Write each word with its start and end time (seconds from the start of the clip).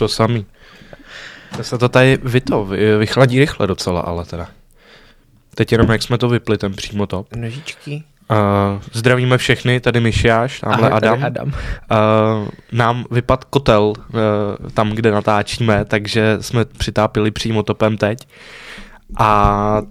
to 0.00 0.08
samý. 0.08 0.46
To 1.56 1.64
se 1.64 1.78
to 1.78 1.88
tady 1.88 2.18
vyto, 2.22 2.64
vy, 2.64 2.96
vychladí 2.98 3.40
rychle 3.40 3.66
docela, 3.66 4.00
ale 4.00 4.24
teda. 4.24 4.48
Teď 5.54 5.72
jenom 5.72 5.90
jak 5.90 6.02
jsme 6.02 6.18
to 6.18 6.28
vypli, 6.28 6.58
ten 6.58 6.72
přímo 6.72 7.06
top. 7.06 7.34
Nožičky. 7.36 8.02
Uh, 8.30 8.82
zdravíme 8.92 9.38
všechny, 9.38 9.80
tady 9.80 10.00
Myšiáš, 10.00 10.60
tamhle 10.60 10.88
Ahoj, 10.88 11.00
tady 11.00 11.08
Adam. 11.08 11.24
Adam. 11.24 11.48
Uh, 11.48 12.48
nám 12.72 13.04
vypad 13.10 13.44
kotel 13.44 13.82
uh, 13.82 14.70
tam, 14.74 14.90
kde 14.90 15.10
natáčíme, 15.10 15.84
takže 15.84 16.36
jsme 16.40 16.64
přitápili 16.64 17.30
přímo 17.30 17.62
topem 17.62 17.96
teď. 17.96 18.28
A 19.18 19.82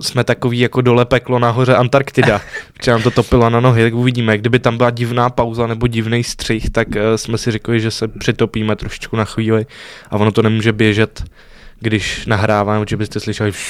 jsme 0.00 0.24
takový 0.24 0.58
jako 0.58 0.80
dole 0.80 1.04
peklo 1.04 1.38
nahoře 1.38 1.76
Antarktida, 1.76 2.40
protože 2.72 2.90
nám 2.90 3.02
to 3.02 3.10
topilo 3.10 3.50
na 3.50 3.60
nohy, 3.60 3.82
tak 3.82 3.94
uvidíme. 3.94 4.38
Kdyby 4.38 4.58
tam 4.58 4.76
byla 4.76 4.90
divná 4.90 5.30
pauza 5.30 5.66
nebo 5.66 5.86
divný 5.86 6.24
střih, 6.24 6.70
tak 6.70 6.88
uh, 6.88 6.94
jsme 7.16 7.38
si 7.38 7.50
řekli, 7.50 7.80
že 7.80 7.90
se 7.90 8.08
přitopíme 8.08 8.76
trošičku 8.76 9.16
na 9.16 9.24
chvíli 9.24 9.66
a 10.10 10.16
ono 10.16 10.32
to 10.32 10.42
nemůže 10.42 10.72
běžet, 10.72 11.24
když 11.80 12.26
nahráváme, 12.26 12.84
že 12.88 12.96
byste 12.96 13.20
slyšeli 13.20 13.52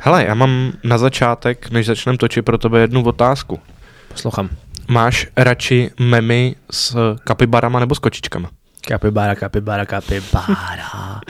Hele, 0.00 0.24
já 0.24 0.34
mám 0.34 0.72
na 0.84 0.98
začátek, 0.98 1.70
než 1.70 1.86
začneme 1.86 2.18
točit 2.18 2.44
pro 2.44 2.58
tebe 2.58 2.80
jednu 2.80 3.04
otázku. 3.04 3.60
Poslouchám. 4.08 4.50
Máš 4.88 5.26
radši 5.36 5.90
memy 6.00 6.56
s 6.70 6.96
kapibarama 7.24 7.80
nebo 7.80 7.94
s 7.94 7.98
kočičkama? 7.98 8.50
Kapibara, 8.88 9.34
kapibara, 9.34 9.86
kapibara. 9.86 10.46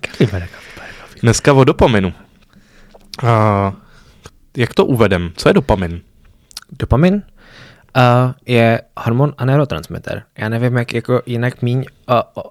kapibara, 0.00 0.46
kapibara. 0.46 0.46
Dneska 1.22 1.52
o 1.52 1.64
dopaminu. 1.64 2.12
Uh, 3.22 3.74
jak 4.56 4.74
to 4.74 4.86
uvedem? 4.86 5.30
Co 5.36 5.48
je 5.48 5.52
dopamin? 5.52 6.00
Dopamin 6.78 7.14
uh, 7.14 8.32
je 8.46 8.80
hormon 8.96 9.34
a 9.38 9.44
neurotransmitter. 9.44 10.22
Já 10.38 10.48
nevím, 10.48 10.76
jak 10.76 10.94
jako 10.94 11.22
jinak 11.26 11.62
míň 11.62 11.84
uh, 12.08 12.42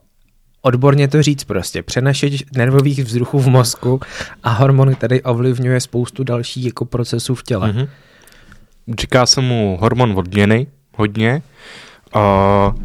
odborně 0.62 1.08
to 1.08 1.23
říct 1.23 1.44
prostě. 1.44 1.84
Přenašeč 1.84 2.44
nervových 2.56 3.04
vzruchů 3.04 3.39
v 3.39 3.48
mozku 3.48 4.00
a 4.44 4.50
hormon, 4.50 4.95
který 4.95 5.22
ovlivňuje 5.22 5.80
spoustu 5.80 6.23
dalších 6.23 6.66
jako 6.66 6.86
procesů 6.86 7.36
v 7.36 7.44
těle. 7.44 7.73
Mhm. 7.73 7.88
Říká 9.00 9.26
se 9.26 9.42
mu 9.42 9.78
hormon 9.82 10.14
odměny, 10.17 10.67
hodně, 10.98 11.42
uh, 12.16 12.76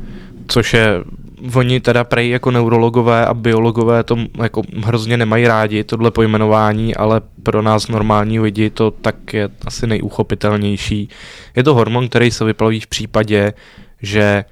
což 0.49 0.75
je, 0.75 1.05
oni 1.55 1.80
teda 1.80 2.05
prej 2.05 2.30
jako 2.30 2.50
neurologové 2.50 3.27
a 3.27 3.34
biologové 3.34 4.05
to 4.05 4.16
jako 4.42 4.62
hrozně 4.84 5.16
nemají 5.16 5.47
rádi, 5.47 5.84
tohle 5.84 6.11
pojmenování, 6.11 6.97
ale 6.97 7.20
pro 7.42 7.62
nás 7.62 7.89
normální 7.89 8.41
lidi 8.41 8.70
to 8.70 8.91
tak 8.91 9.34
je 9.34 9.48
asi 9.64 9.86
nejuchopitelnější. 9.86 11.08
Je 11.56 11.62
to 11.62 11.74
hormon, 11.74 12.08
který 12.08 12.30
se 12.30 12.44
vyplaví 12.44 12.80
v 12.80 12.86
případě, 12.86 13.52
že 14.02 14.44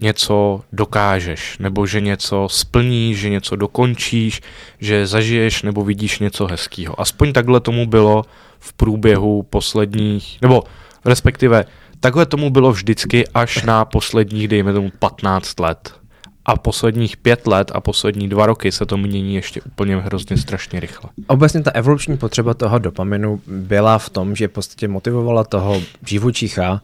něco 0.00 0.60
dokážeš, 0.72 1.58
nebo 1.58 1.86
že 1.86 2.00
něco 2.00 2.48
splníš, 2.50 3.18
že 3.18 3.30
něco 3.30 3.56
dokončíš, 3.56 4.40
že 4.80 5.06
zažiješ 5.06 5.62
nebo 5.62 5.84
vidíš 5.84 6.18
něco 6.18 6.46
hezkého. 6.46 7.00
Aspoň 7.00 7.32
takhle 7.32 7.60
tomu 7.60 7.86
bylo 7.86 8.24
v 8.58 8.72
průběhu 8.72 9.42
posledních, 9.42 10.38
nebo 10.42 10.62
respektive 11.04 11.64
takhle 12.00 12.26
tomu 12.26 12.50
bylo 12.50 12.72
vždycky 12.72 13.28
až 13.28 13.62
na 13.62 13.84
posledních, 13.84 14.48
dejme 14.48 14.72
tomu 14.72 14.90
15 14.98 15.60
let. 15.60 16.00
A 16.44 16.56
posledních 16.56 17.16
pět 17.16 17.46
let 17.46 17.72
a 17.74 17.80
poslední 17.80 18.28
dva 18.28 18.46
roky 18.46 18.72
se 18.72 18.86
to 18.86 18.96
mění 18.96 19.34
ještě 19.34 19.60
úplně 19.62 19.96
hrozně 19.96 20.36
strašně 20.36 20.80
rychle. 20.80 21.10
Obecně 21.26 21.62
ta 21.62 21.70
evoluční 21.70 22.16
potřeba 22.16 22.54
toho 22.54 22.78
dopaminu 22.78 23.40
byla 23.46 23.98
v 23.98 24.10
tom, 24.10 24.36
že 24.36 24.48
v 24.48 24.50
podstatě 24.50 24.88
motivovala 24.88 25.44
toho 25.44 25.82
živočicha 26.06 26.82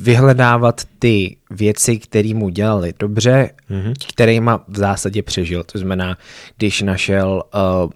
vyhledávat 0.00 0.80
ty 0.98 1.36
věci, 1.50 1.98
které 1.98 2.34
mu 2.34 2.48
dělali 2.48 2.94
dobře, 2.98 3.50
mm-hmm. 3.70 3.92
kterýma 4.08 4.64
v 4.68 4.78
zásadě 4.78 5.22
přežil. 5.22 5.64
To 5.64 5.78
znamená, 5.78 6.18
když 6.56 6.82
našel 6.82 7.42
uh, 7.54 7.90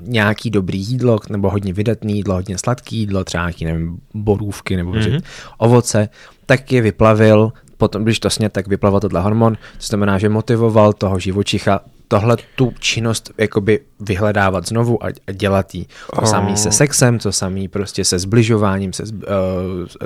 nějaký 0.00 0.50
dobrý 0.50 0.78
jídlo, 0.78 1.18
nebo 1.30 1.50
hodně 1.50 1.72
vydatný 1.72 2.16
jídlo, 2.16 2.34
hodně 2.34 2.58
sladký 2.58 2.96
jídlo, 2.96 3.24
třeba 3.24 3.44
nějaký, 3.44 3.64
nevím, 3.64 3.98
borůvky 4.14 4.76
nebo 4.76 4.92
mm-hmm. 4.92 5.22
ovoce, 5.58 6.08
tak 6.46 6.72
je 6.72 6.82
vyplavil, 6.82 7.52
potom, 7.76 8.04
když 8.04 8.20
to 8.20 8.30
sně, 8.30 8.48
tak 8.48 8.66
vyplavil 8.66 9.00
tohle 9.00 9.20
hormon, 9.20 9.54
to 9.54 9.86
znamená, 9.86 10.18
že 10.18 10.28
motivoval 10.28 10.92
toho 10.92 11.18
živočicha 11.18 11.80
tohle 12.08 12.36
tu 12.54 12.74
činnost 12.78 13.30
jakoby 13.38 13.80
vyhledávat 14.00 14.66
znovu 14.66 15.04
a, 15.04 15.08
a 15.26 15.32
dělat 15.32 15.74
jí. 15.74 15.86
To 16.14 16.22
oh. 16.22 16.28
samý 16.28 16.56
se 16.56 16.72
sexem, 16.72 17.18
to 17.18 17.32
samý 17.32 17.68
prostě 17.68 18.04
se 18.04 18.18
zbližováním, 18.18 18.92
se 18.92 19.02
uh, 19.02 19.10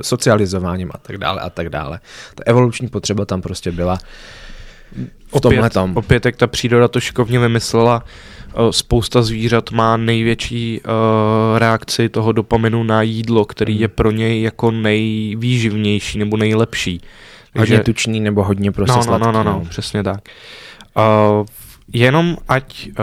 socializováním 0.02 0.90
a 0.94 0.98
tak 0.98 1.18
dále 1.18 1.40
a 1.40 1.50
tak 1.50 1.68
dále. 1.68 2.00
Ta 2.34 2.42
evoluční 2.46 2.88
potřeba 2.88 3.24
tam 3.24 3.42
prostě 3.42 3.72
byla 3.72 3.98
v 5.36 5.40
tomhle 5.40 5.70
tom. 5.70 5.96
Opět, 5.96 6.26
jak 6.26 6.36
ta 6.36 6.46
příroda 6.46 6.88
to 6.88 7.00
šikovně 7.00 7.38
vymyslela, 7.38 8.04
uh, 8.58 8.70
spousta 8.70 9.22
zvířat 9.22 9.70
má 9.70 9.96
největší 9.96 10.80
uh, 10.80 11.58
reakci 11.58 12.08
toho 12.08 12.32
dopaminu 12.32 12.82
na 12.82 13.02
jídlo, 13.02 13.44
který 13.44 13.72
hmm. 13.72 13.82
je 13.82 13.88
pro 13.88 14.10
něj 14.10 14.42
jako 14.42 14.70
nejvýživnější 14.70 16.18
nebo 16.18 16.36
nejlepší. 16.36 17.00
Takže, 17.52 17.74
hodně 17.74 17.84
tučný 17.84 18.20
nebo 18.20 18.44
hodně 18.44 18.72
prostě 18.72 18.92
no, 18.92 18.96
no, 18.96 19.02
sladký. 19.02 19.26
No, 19.26 19.32
no, 19.32 19.42
no, 19.44 19.52
no, 19.52 19.64
přesně 19.68 20.02
tak. 20.02 20.20
Uh, 20.96 21.46
jenom 21.92 22.36
ať 22.48 22.88
uh, 22.88 22.94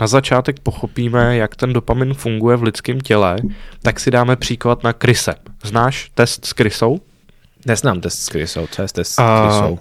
na 0.00 0.06
začátek 0.06 0.60
pochopíme, 0.60 1.36
jak 1.36 1.56
ten 1.56 1.72
dopamin 1.72 2.14
funguje 2.14 2.56
v 2.56 2.62
lidském 2.62 3.00
těle, 3.00 3.36
tak 3.82 4.00
si 4.00 4.10
dáme 4.10 4.36
příklad 4.36 4.84
na 4.84 4.92
kryse. 4.92 5.34
Znáš 5.64 6.10
test 6.14 6.44
s 6.44 6.52
krysou? 6.52 7.00
Neznám 7.66 8.00
test 8.00 8.22
s 8.22 8.28
krysou, 8.28 8.66
co 8.70 8.82
je 8.82 8.88
test 8.88 9.12
s 9.12 9.16
krysou? 9.16 9.72
Uh, 9.72 9.78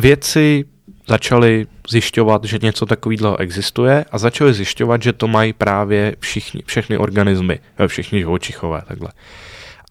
vědci 0.00 0.64
začali 1.08 1.66
zjišťovat, 1.88 2.44
že 2.44 2.58
něco 2.62 2.86
takového 2.86 3.40
existuje 3.40 4.04
a 4.10 4.18
začali 4.18 4.54
zjišťovat, 4.54 5.02
že 5.02 5.12
to 5.12 5.28
mají 5.28 5.52
právě 5.52 6.16
všichni, 6.20 6.62
všechny 6.66 6.98
organismy, 6.98 7.58
všichni 7.86 8.18
živočichové, 8.18 8.82
takhle. 8.88 9.08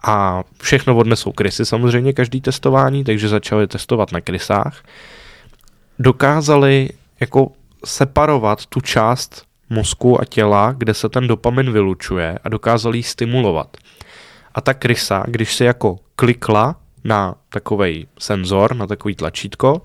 A 0.03 0.43
všechno 0.61 0.97
odnesou 0.97 1.31
krysy 1.31 1.65
samozřejmě, 1.65 2.13
každý 2.13 2.41
testování, 2.41 3.03
takže 3.03 3.29
začali 3.29 3.67
testovat 3.67 4.11
na 4.11 4.21
krysách. 4.21 4.83
Dokázali 5.99 6.89
jako 7.19 7.51
separovat 7.85 8.65
tu 8.65 8.81
část 8.81 9.45
mozku 9.69 10.21
a 10.21 10.25
těla, 10.25 10.75
kde 10.77 10.93
se 10.93 11.09
ten 11.09 11.27
dopamin 11.27 11.71
vylučuje 11.71 12.39
a 12.43 12.49
dokázali 12.49 12.97
ji 12.97 13.03
stimulovat. 13.03 13.77
A 14.55 14.61
ta 14.61 14.73
krysa, 14.73 15.23
když 15.27 15.55
se 15.55 15.65
jako 15.65 15.99
klikla 16.15 16.75
na 17.03 17.35
takový 17.49 18.07
senzor, 18.19 18.75
na 18.75 18.87
takový 18.87 19.15
tlačítko, 19.15 19.81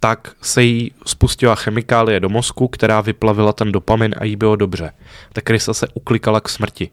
tak 0.00 0.32
se 0.42 0.62
jí 0.62 0.92
spustila 1.06 1.54
chemikálie 1.54 2.20
do 2.20 2.28
mozku, 2.28 2.68
která 2.68 3.00
vyplavila 3.00 3.52
ten 3.52 3.72
dopamin 3.72 4.14
a 4.18 4.24
jí 4.24 4.36
bylo 4.36 4.56
dobře. 4.56 4.92
Ta 5.32 5.40
krysa 5.40 5.74
se 5.74 5.88
uklikala 5.94 6.40
k 6.40 6.48
smrti. 6.48 6.90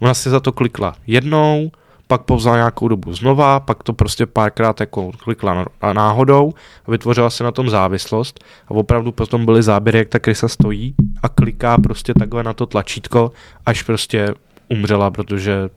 Ona 0.00 0.14
si 0.14 0.30
za 0.30 0.40
to 0.40 0.52
klikla 0.52 0.94
jednou, 1.06 1.70
pak 2.12 2.22
povzala 2.22 2.56
nějakou 2.56 2.88
dobu 2.88 3.14
znova, 3.14 3.60
pak 3.60 3.82
to 3.82 3.92
prostě 3.92 4.26
párkrát 4.26 4.80
jako 4.80 5.12
klikla 5.24 5.66
náhodou 5.92 6.52
a 6.86 6.90
vytvořila 6.90 7.30
se 7.30 7.44
na 7.44 7.50
tom 7.50 7.70
závislost 7.70 8.44
a 8.68 8.70
opravdu 8.70 9.12
potom 9.12 9.44
byly 9.44 9.62
záběry, 9.62 9.98
jak 9.98 10.08
ta 10.08 10.18
krysa 10.18 10.48
stojí 10.48 10.94
a 11.22 11.28
kliká 11.28 11.78
prostě 11.78 12.14
takhle 12.14 12.42
na 12.42 12.52
to 12.52 12.66
tlačítko, 12.66 13.32
až 13.66 13.82
prostě 13.82 14.34
umřela, 14.68 15.10
protože 15.10 15.68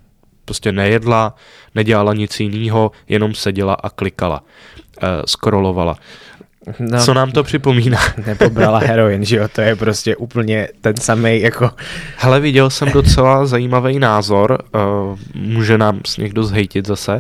prostě 0.46 0.72
nejedla, 0.72 1.36
nedělala 1.76 2.14
nic 2.14 2.40
jiného, 2.40 2.92
jenom 3.08 3.34
seděla 3.34 3.74
a 3.74 3.90
klikala, 3.90 4.44
uh, 4.44 5.10
scrollovala. 5.26 5.98
No, 6.80 7.06
Co 7.06 7.14
nám 7.14 7.32
to 7.32 7.44
připomíná? 7.44 8.00
Nepobrala 8.26 8.80
heroin, 8.80 9.26
že 9.26 9.38
jo, 9.38 9.48
to 9.48 9.62
je 9.62 9.76
prostě 9.76 10.16
úplně 10.16 10.68
ten 10.82 10.98
samý 10.98 11.42
jako... 11.42 11.72
Hele, 12.18 12.40
viděl 12.40 12.70
jsem 12.70 12.92
docela 12.92 13.46
zajímavý 13.46 14.00
názor, 14.00 14.64
uh, 14.76 14.82
může 15.34 15.78
nám 15.78 16.02
někdo 16.18 16.44
zhejtit 16.44 16.88
zase, 16.88 17.14
uh, 17.14 17.20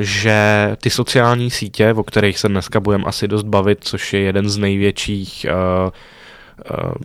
že 0.00 0.70
ty 0.80 0.90
sociální 0.90 1.50
sítě, 1.50 1.92
o 1.92 2.02
kterých 2.02 2.38
se 2.38 2.48
dneska 2.48 2.80
budeme 2.80 3.04
asi 3.04 3.28
dost 3.28 3.42
bavit, 3.42 3.78
což 3.80 4.12
je 4.12 4.20
jeden 4.20 4.48
z 4.48 4.58
největších 4.58 5.46
uh, 5.48 5.90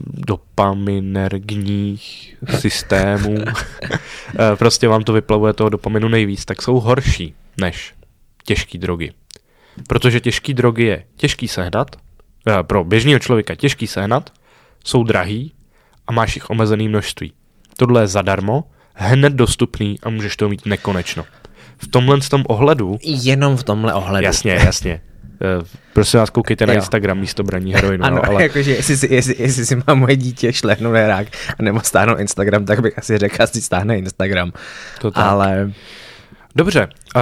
dopaminergních 0.08 2.36
systémů, 2.60 3.38
prostě 4.56 4.88
vám 4.88 5.04
to 5.04 5.14
vyplavuje 5.14 5.54
toho 5.54 5.70
dopaminu 5.70 6.08
nejvíc, 6.08 6.46
tak 6.46 6.62
jsou 6.62 6.80
horší 6.80 7.34
než 7.58 7.94
těžké 8.46 8.78
drogy. 8.78 9.12
Protože 9.88 10.20
těžké 10.20 10.54
drogy 10.54 10.84
je 10.84 11.04
těžký 11.16 11.48
sehnat, 11.48 11.96
eh, 12.48 12.64
pro 12.64 12.84
běžného 12.84 13.20
člověka 13.20 13.56
těžký 13.56 13.88
sehnat, 13.88 14.30
jsou 14.86 15.04
drahý 15.04 15.54
a 16.08 16.12
máš 16.12 16.36
jich 16.36 16.50
omezený 16.50 16.88
množství. 16.88 17.34
Tohle 17.78 18.02
je 18.02 18.08
zadarmo, 18.08 18.64
hned 18.94 19.34
dostupný 19.34 19.96
a 20.04 20.10
můžeš 20.10 20.38
to 20.38 20.50
mít 20.50 20.66
nekonečno. 20.66 21.26
V 21.78 21.88
tomhle 21.88 22.18
tom 22.30 22.44
ohledu... 22.48 22.98
Jenom 23.04 23.58
v 23.58 23.64
tomhle 23.64 23.94
ohledu. 23.94 24.26
Jasně, 24.26 24.52
jasně. 24.52 25.02
Eh, 25.42 25.66
prosím 25.94 26.20
vás, 26.20 26.30
koukejte 26.30 26.66
na 26.66 26.74
jo. 26.74 26.78
Instagram 26.78 27.20
místo 27.20 27.44
braní 27.44 27.74
heroinu. 27.74 28.04
Ano, 28.04 28.16
no, 28.16 28.26
ale... 28.26 28.44
jakože 28.44 28.72
jestli 28.72 28.98
si, 28.98 29.14
jestli, 29.14 29.36
jestli 29.40 29.66
si 29.66 29.76
má 29.76 29.94
moje 29.94 30.16
dítě 30.16 30.54
šlehnout 30.54 30.94
rák 30.94 31.28
a 31.60 31.64
nebo 31.64 31.82
stáhnout 31.82 32.20
Instagram, 32.20 32.66
tak 32.66 32.82
bych 32.82 32.98
asi 32.98 33.18
řekl, 33.18 33.44
asi 33.44 33.62
stáhne 33.62 33.98
Instagram. 33.98 34.52
To 35.02 35.12
tak. 35.12 35.26
Ale 35.26 35.72
Dobře, 36.58 36.88
uh, 37.16 37.22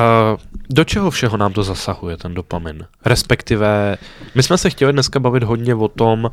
do 0.70 0.84
čeho 0.84 1.12
všeho 1.12 1.38
nám 1.38 1.54
to 1.54 1.64
zasahuje, 1.64 2.18
ten 2.18 2.34
dopamin? 2.34 2.86
Respektive, 3.06 3.98
my 4.36 4.44
jsme 4.44 4.58
se 4.58 4.70
chtěli 4.70 4.94
dneska 4.94 5.20
bavit 5.20 5.44
hodně 5.44 5.76
o 5.76 5.88
tom, 5.88 6.32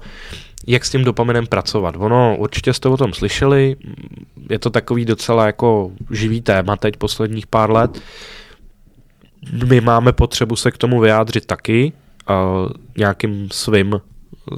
jak 0.66 0.84
s 0.84 0.90
tím 0.90 1.04
dopaminem 1.04 1.46
pracovat. 1.46 1.94
Ono, 1.98 2.36
určitě 2.36 2.72
jste 2.72 2.88
o 2.88 2.96
tom 2.96 3.12
slyšeli, 3.12 3.76
je 4.50 4.58
to 4.58 4.70
takový 4.70 5.04
docela 5.04 5.46
jako 5.46 5.90
živý 6.10 6.40
téma 6.40 6.76
teď 6.76 6.96
posledních 6.96 7.46
pár 7.46 7.70
let. 7.70 8.02
My 9.68 9.80
máme 9.80 10.12
potřebu 10.12 10.56
se 10.56 10.70
k 10.70 10.78
tomu 10.78 11.00
vyjádřit 11.00 11.46
taky, 11.46 11.92
uh, 12.30 12.70
nějakým 12.96 13.48
svým, 13.52 14.00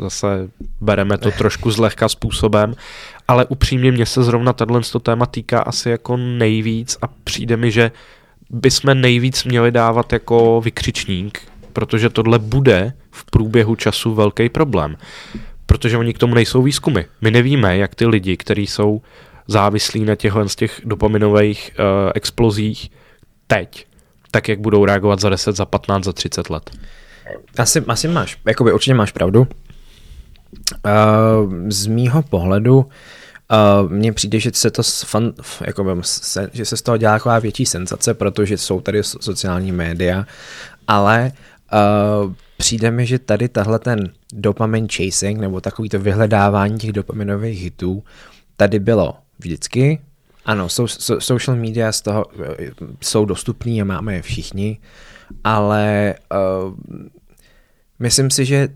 zase 0.00 0.48
bereme 0.80 1.18
to 1.18 1.30
trošku 1.30 1.70
zlehka 1.70 2.08
způsobem, 2.08 2.74
ale 3.28 3.44
upřímně 3.44 3.92
mě 3.92 4.06
se 4.06 4.22
zrovna 4.22 4.52
tato 4.52 5.00
téma 5.00 5.26
týká 5.26 5.60
asi 5.60 5.90
jako 5.90 6.16
nejvíc 6.16 6.98
a 7.02 7.06
přijde 7.24 7.56
mi, 7.56 7.70
že 7.70 7.90
bychom 8.50 9.00
nejvíc 9.00 9.44
měli 9.44 9.70
dávat 9.70 10.12
jako 10.12 10.60
vykřičník, 10.60 11.40
protože 11.72 12.08
tohle 12.08 12.38
bude 12.38 12.92
v 13.10 13.24
průběhu 13.24 13.76
času 13.76 14.14
velký 14.14 14.48
problém. 14.48 14.96
Protože 15.66 15.98
oni 15.98 16.14
k 16.14 16.18
tomu 16.18 16.34
nejsou 16.34 16.62
výzkumy. 16.62 17.00
My 17.20 17.30
nevíme, 17.30 17.76
jak 17.76 17.94
ty 17.94 18.06
lidi, 18.06 18.36
kteří 18.36 18.66
jsou 18.66 19.02
závislí 19.46 20.04
na 20.04 20.14
těchhle 20.14 20.48
z 20.48 20.56
těch 20.56 20.80
dopaminových 20.84 21.70
uh, 21.78 22.10
explozích 22.14 22.90
teď, 23.46 23.86
tak 24.30 24.48
jak 24.48 24.60
budou 24.60 24.84
reagovat 24.84 25.20
za 25.20 25.28
10, 25.28 25.56
za 25.56 25.64
15, 25.64 26.04
za 26.04 26.12
30 26.12 26.50
let. 26.50 26.70
Asi, 27.58 27.80
asi 27.88 28.08
máš, 28.08 28.38
jakoby 28.46 28.72
určitě 28.72 28.94
máš 28.94 29.12
pravdu. 29.12 29.40
Uh, 29.40 29.48
z 31.68 31.86
mýho 31.86 32.22
pohledu 32.22 32.86
Uh, 33.52 33.90
mně 33.92 34.12
přijde, 34.12 34.40
že 34.40 34.50
se 34.54 34.70
to 34.70 34.82
fan, 34.82 35.32
jako 35.66 35.96
se, 36.02 36.50
že 36.52 36.64
se 36.64 36.76
z 36.76 36.82
toho 36.82 36.96
dělá 36.96 37.12
taková 37.12 37.38
větší 37.38 37.66
senzace, 37.66 38.14
protože 38.14 38.58
jsou 38.58 38.80
tady 38.80 39.02
sociální 39.02 39.72
média, 39.72 40.26
ale 40.88 41.32
uh, 42.24 42.32
přijde 42.56 42.90
mi, 42.90 43.06
že 43.06 43.18
tady 43.18 43.48
tahle 43.48 43.78
ten 43.78 44.10
dopamin 44.32 44.88
chasing, 44.88 45.40
nebo 45.40 45.60
takový 45.60 45.88
to 45.88 45.98
vyhledávání 45.98 46.78
těch 46.78 46.92
dopaminových 46.92 47.62
hitů, 47.62 48.04
tady 48.56 48.78
bylo 48.78 49.14
vždycky. 49.38 50.00
Ano, 50.44 50.68
so, 50.68 50.96
so, 51.00 51.20
social 51.20 51.56
media 51.56 51.92
z 51.92 52.00
toho 52.00 52.26
eh, 52.42 52.70
jsou 53.00 53.24
dostupný 53.24 53.82
a 53.82 53.84
máme 53.84 54.14
je 54.14 54.22
všichni, 54.22 54.78
ale 55.44 56.14
uh, 56.66 56.74
myslím 57.98 58.30
si, 58.30 58.44
že 58.44 58.68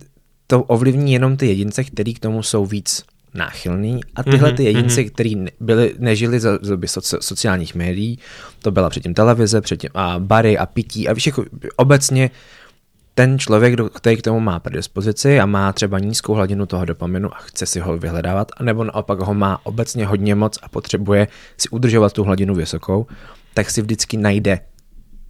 to 0.46 0.62
ovlivní 0.62 1.12
jenom 1.12 1.36
ty 1.36 1.46
jedince, 1.46 1.84
který 1.84 2.14
k 2.14 2.18
tomu 2.18 2.42
jsou 2.42 2.66
víc 2.66 3.04
náchylný 3.34 4.00
a 4.14 4.22
tyhle 4.22 4.52
ty 4.52 4.62
mhm, 4.62 4.66
jedinci, 4.66 5.04
mm-hmm. 5.04 5.10
kteří 5.10 5.44
byli, 5.60 5.94
nežili 5.98 6.40
za 6.40 6.58
doby 6.58 6.88
soci, 6.88 7.16
sociálních 7.20 7.74
médií, 7.74 8.18
to 8.62 8.70
byla 8.70 8.90
předtím 8.90 9.14
televize, 9.14 9.60
předtím 9.60 9.90
a 9.94 10.18
bary 10.18 10.58
a 10.58 10.66
pití 10.66 11.08
a 11.08 11.14
jako 11.26 11.44
obecně 11.76 12.30
ten 13.14 13.38
člověk, 13.38 13.80
který 13.94 14.16
k 14.16 14.22
tomu 14.22 14.40
má 14.40 14.58
predispozici 14.58 15.40
a 15.40 15.46
má 15.46 15.72
třeba 15.72 15.98
nízkou 15.98 16.34
hladinu 16.34 16.66
toho 16.66 16.84
dopaminu 16.84 17.34
a 17.34 17.38
chce 17.38 17.66
si 17.66 17.80
ho 17.80 17.98
vyhledávat, 17.98 18.52
anebo 18.56 18.84
naopak 18.84 19.20
ho 19.20 19.34
má 19.34 19.66
obecně 19.66 20.06
hodně 20.06 20.34
moc 20.34 20.58
a 20.62 20.68
potřebuje 20.68 21.28
si 21.56 21.68
udržovat 21.68 22.12
tu 22.12 22.24
hladinu 22.24 22.54
vysokou, 22.54 23.06
tak 23.54 23.70
si 23.70 23.82
vždycky 23.82 24.16
najde 24.16 24.60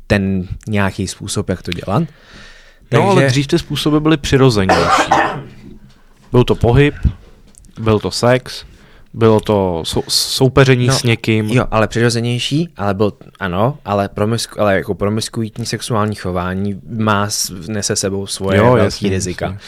ten 0.07 0.49
nějaký 0.67 1.09
způsob, 1.09 1.49
jak 1.49 1.63
to 1.63 1.73
dělat. 1.73 2.03
Takže... 2.89 3.05
No, 3.05 3.11
ale 3.11 3.27
dřív 3.27 3.47
ty 3.47 3.59
způsoby 3.59 3.99
byly 3.99 4.17
přirozenější. 4.17 5.11
Byl 6.33 6.45
to 6.45 6.55
pohyb, 6.55 6.95
byl 7.79 7.99
to 7.99 8.11
sex, 8.11 8.65
bylo 9.15 9.41
to 9.41 9.83
sou, 9.87 10.03
soupeření 10.09 10.87
no, 10.87 10.93
s 10.93 11.03
někým. 11.03 11.49
Jo, 11.49 11.65
ale 11.71 11.89
přirozenější, 11.89 12.69
ale 12.77 12.95
byl, 12.95 13.13
ano, 13.41 13.79
ale, 13.85 14.09
promisku, 14.09 14.61
ale 14.61 14.77
jako 14.77 14.95
promiskuitní 14.95 15.67
sexuální 15.67 16.15
chování 16.15 16.81
má, 16.89 17.29
nese 17.69 17.97
sebou 17.97 18.27
svoje 18.27 18.59
jo, 18.59 18.73
velké 18.73 19.09
rizika. 19.09 19.47
Jasný. 19.47 19.61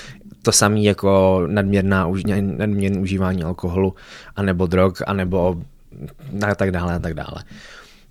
To 0.42 0.52
samé 0.52 0.80
jako 0.80 1.42
nadměrná, 1.46 2.08
nadměrné 2.40 3.00
užívání 3.00 3.42
alkoholu, 3.44 3.94
anebo 4.36 4.66
drog, 4.66 4.92
anebo 5.06 5.56
a 6.50 6.54
tak 6.54 6.70
dále 6.70 6.94
a 6.94 6.98
tak 6.98 7.14
dále. 7.14 7.44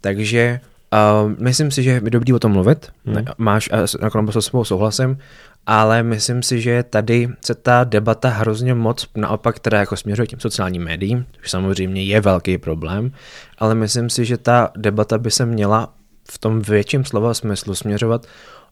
Takže 0.01 0.59
uh, 0.93 1.31
myslím 1.37 1.71
si, 1.71 1.83
že 1.83 1.89
je 1.89 2.01
dobrý 2.01 2.33
o 2.33 2.39
tom 2.39 2.51
mluvit. 2.51 2.91
Hmm. 3.05 3.25
Máš, 3.37 3.69
nakonec 4.01 4.35
s 4.35 4.45
sebou 4.45 4.63
souhlasím, 4.63 5.17
ale 5.65 6.03
myslím 6.03 6.43
si, 6.43 6.61
že 6.61 6.83
tady 6.83 7.29
se 7.41 7.55
ta 7.55 7.83
debata 7.83 8.29
hrozně 8.29 8.73
moc 8.73 9.07
naopak 9.15 9.59
teda 9.59 9.79
jako 9.79 9.97
směřuje 9.97 10.27
tím 10.27 10.39
sociálním 10.39 10.83
médiím, 10.83 11.25
což 11.41 11.51
samozřejmě 11.51 12.03
je 12.03 12.21
velký 12.21 12.57
problém, 12.57 13.11
ale 13.57 13.75
myslím 13.75 14.09
si, 14.09 14.25
že 14.25 14.37
ta 14.37 14.71
debata 14.77 15.17
by 15.17 15.31
se 15.31 15.45
měla 15.45 15.93
v 16.31 16.37
tom 16.37 16.61
větším 16.61 17.05
slova 17.05 17.33
smyslu 17.33 17.75
směřovat 17.75 18.27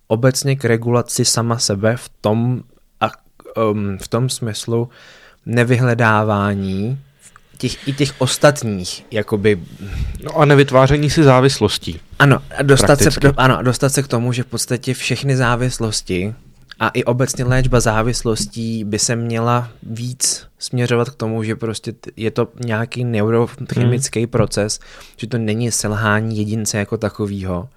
obecně 0.07 0.55
k 0.55 0.65
regulaci 0.65 1.25
sama 1.25 1.59
sebe 1.59 1.97
v 1.97 2.09
tom, 2.21 2.63
a, 3.01 3.11
um, 3.71 3.97
v 3.97 4.07
tom 4.07 4.29
smyslu 4.29 4.89
nevyhledávání 5.45 6.99
těch, 7.57 7.87
i 7.87 7.93
těch 7.93 8.13
ostatních, 8.17 9.05
jakoby... 9.11 9.59
No 10.23 10.37
a 10.37 10.45
nevytváření 10.45 11.09
si 11.09 11.23
závislostí. 11.23 11.99
Ano, 12.19 12.41
dostat 12.61 12.99
se, 12.99 13.09
ano, 13.37 13.63
dostat 13.63 13.89
se 13.89 14.03
k 14.03 14.07
tomu, 14.07 14.33
že 14.33 14.43
v 14.43 14.45
podstatě 14.45 14.93
všechny 14.93 15.37
závislosti 15.37 16.35
a 16.79 16.89
i 16.89 17.03
obecně 17.03 17.43
léčba 17.43 17.79
závislostí 17.79 18.83
by 18.83 18.99
se 18.99 19.15
měla 19.15 19.69
víc 19.83 20.47
směřovat 20.59 21.09
k 21.09 21.15
tomu, 21.15 21.43
že 21.43 21.55
prostě 21.55 21.93
je 22.15 22.31
to 22.31 22.47
nějaký 22.65 23.03
neurochemický 23.03 24.19
hmm. 24.19 24.29
proces, 24.29 24.79
že 25.17 25.27
to 25.27 25.37
není 25.37 25.71
selhání 25.71 26.37
jedince 26.37 26.77
jako 26.77 26.97
takového. 26.97 27.69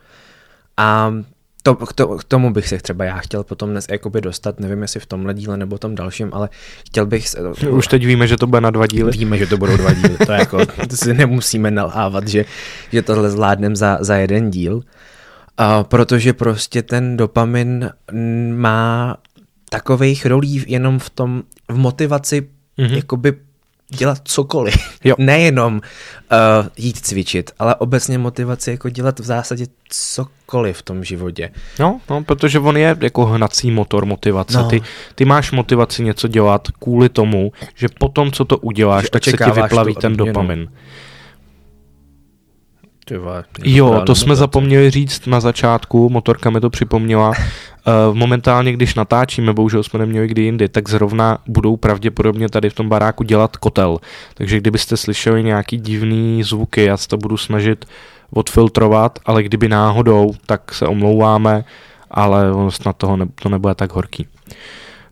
A 0.76 1.14
to, 1.62 1.74
k, 1.74 1.92
to, 1.92 2.18
k 2.18 2.24
tomu 2.24 2.52
bych 2.52 2.68
se 2.68 2.78
třeba 2.78 3.04
já 3.04 3.16
chtěl 3.18 3.44
potom 3.44 3.70
dnes 3.70 3.86
jakoby 3.90 4.20
dostat, 4.20 4.60
nevím 4.60 4.82
jestli 4.82 5.00
v 5.00 5.06
tomhle 5.06 5.34
díle 5.34 5.56
nebo 5.56 5.78
tom 5.78 5.94
dalším, 5.94 6.30
ale 6.32 6.48
chtěl 6.86 7.06
bych... 7.06 7.28
Se, 7.28 7.38
Už 7.70 7.86
teď 7.86 8.06
víme, 8.06 8.26
že 8.26 8.36
to 8.36 8.46
bude 8.46 8.60
na 8.60 8.70
dva 8.70 8.86
díly. 8.86 9.12
Víme, 9.12 9.38
že 9.38 9.46
to 9.46 9.56
budou 9.56 9.76
dva 9.76 9.92
díly, 9.92 10.16
to 10.26 10.32
jako 10.32 10.66
to 10.66 10.96
si 10.96 11.14
nemusíme 11.14 11.70
nalhávat, 11.70 12.28
že, 12.28 12.44
že 12.92 13.02
tohle 13.02 13.30
zvládneme 13.30 13.76
za, 13.76 13.98
za 14.00 14.16
jeden 14.16 14.50
díl. 14.50 14.82
A 15.56 15.84
protože 15.84 16.32
prostě 16.32 16.82
ten 16.82 17.16
dopamin 17.16 17.90
má 18.54 19.16
takových 19.70 20.26
rolí 20.26 20.64
jenom 20.66 20.98
v 20.98 21.10
tom, 21.10 21.42
v 21.68 21.76
motivaci 21.76 22.48
mm-hmm. 22.78 22.96
jakoby 22.96 23.32
dělat 23.90 24.18
cokoliv. 24.24 24.76
Jo. 25.04 25.14
Nejenom 25.18 25.74
uh, 25.74 25.80
jít 26.76 26.98
cvičit, 26.98 27.50
ale 27.58 27.74
obecně 27.74 28.18
motivaci 28.18 28.70
jako 28.70 28.90
dělat 28.90 29.20
v 29.20 29.24
zásadě 29.24 29.66
cokoliv 29.88 30.76
v 30.76 30.82
tom 30.82 31.04
životě. 31.04 31.50
No, 31.78 32.00
no 32.10 32.24
protože 32.24 32.58
on 32.58 32.76
je 32.76 32.96
jako 33.00 33.26
hnací 33.26 33.70
motor 33.70 34.06
motivace. 34.06 34.58
No. 34.58 34.68
Ty, 34.68 34.82
ty 35.14 35.24
máš 35.24 35.52
motivaci 35.52 36.02
něco 36.02 36.28
dělat 36.28 36.68
kvůli 36.78 37.08
tomu, 37.08 37.52
že 37.74 37.88
potom, 37.98 38.32
co 38.32 38.44
to 38.44 38.58
uděláš, 38.58 39.04
že 39.04 39.10
tak 39.10 39.24
se 39.24 39.30
ti 39.30 39.50
vyplaví 39.62 39.94
ten 39.94 40.16
dopamin. 40.16 40.68
Jenom. 43.10 43.44
Tyva, 43.52 43.96
jo, 43.96 44.02
to 44.06 44.14
jsme 44.14 44.36
zapomněli 44.36 44.90
říct 44.90 45.26
na 45.26 45.40
začátku, 45.40 46.08
motorka 46.10 46.50
mi 46.50 46.60
to 46.60 46.70
připomněla. 46.70 47.28
Uh, 47.28 47.34
momentálně, 48.14 48.72
když 48.72 48.94
natáčíme, 48.94 49.52
bohužel 49.52 49.82
jsme 49.82 49.98
neměli 49.98 50.28
kdy 50.28 50.42
jindy, 50.42 50.68
tak 50.68 50.88
zrovna 50.88 51.38
budou 51.46 51.76
pravděpodobně 51.76 52.48
tady 52.48 52.70
v 52.70 52.74
tom 52.74 52.88
baráku 52.88 53.24
dělat 53.24 53.56
kotel. 53.56 53.98
Takže 54.34 54.56
kdybyste 54.56 54.96
slyšeli 54.96 55.42
nějaký 55.42 55.76
divný 55.76 56.42
zvuky, 56.42 56.84
já 56.84 56.96
se 56.96 57.08
to 57.08 57.16
budu 57.16 57.36
snažit 57.36 57.84
odfiltrovat, 58.30 59.18
ale 59.26 59.42
kdyby 59.42 59.68
náhodou, 59.68 60.32
tak 60.46 60.74
se 60.74 60.86
omlouváme, 60.86 61.64
ale 62.10 62.44
snad 62.68 62.96
toho 62.96 63.16
ne, 63.16 63.26
to 63.42 63.48
nebude 63.48 63.74
tak 63.74 63.92
horký. 63.92 64.26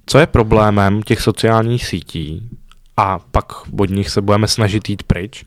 Co 0.07 0.19
je 0.19 0.27
problémem 0.27 1.03
těch 1.03 1.21
sociálních 1.21 1.87
sítí, 1.87 2.49
a 2.99 3.19
pak 3.31 3.53
od 3.79 3.91
nich 3.91 4.11
se 4.11 4.21
budeme 4.21 4.49
snažit 4.49 4.89
jít 4.89 5.03
pryč, 5.03 5.45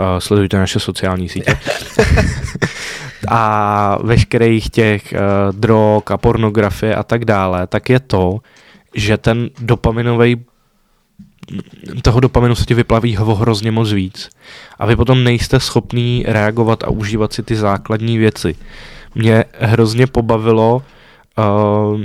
Uh, 0.00 0.06
sledujte 0.18 0.58
naše 0.58 0.80
sociální 0.80 1.28
sítě. 1.28 1.56
a 3.28 3.98
veškerých 4.02 4.70
těch 4.70 5.12
uh, 5.12 5.58
drog 5.60 6.02
a 6.10 6.16
pornografie 6.16 6.94
a 6.94 7.02
tak 7.02 7.24
dále, 7.24 7.66
tak 7.66 7.90
je 7.90 8.00
to, 8.00 8.38
že 8.94 9.16
ten 9.16 9.50
dopaminový 9.60 10.44
toho 12.02 12.20
dopaminu 12.20 12.54
se 12.54 12.64
ti 12.64 12.74
vyplaví 12.74 13.16
ho 13.16 13.34
hrozně 13.34 13.70
moc 13.70 13.92
víc. 13.92 14.30
A 14.78 14.86
vy 14.86 14.96
potom 14.96 15.24
nejste 15.24 15.60
schopný 15.60 16.24
reagovat 16.28 16.84
a 16.84 16.90
užívat 16.90 17.32
si 17.32 17.42
ty 17.42 17.56
základní 17.56 18.18
věci. 18.18 18.54
Mě 19.14 19.44
hrozně 19.58 20.06
pobavilo, 20.06 20.82
uh, 21.38 22.00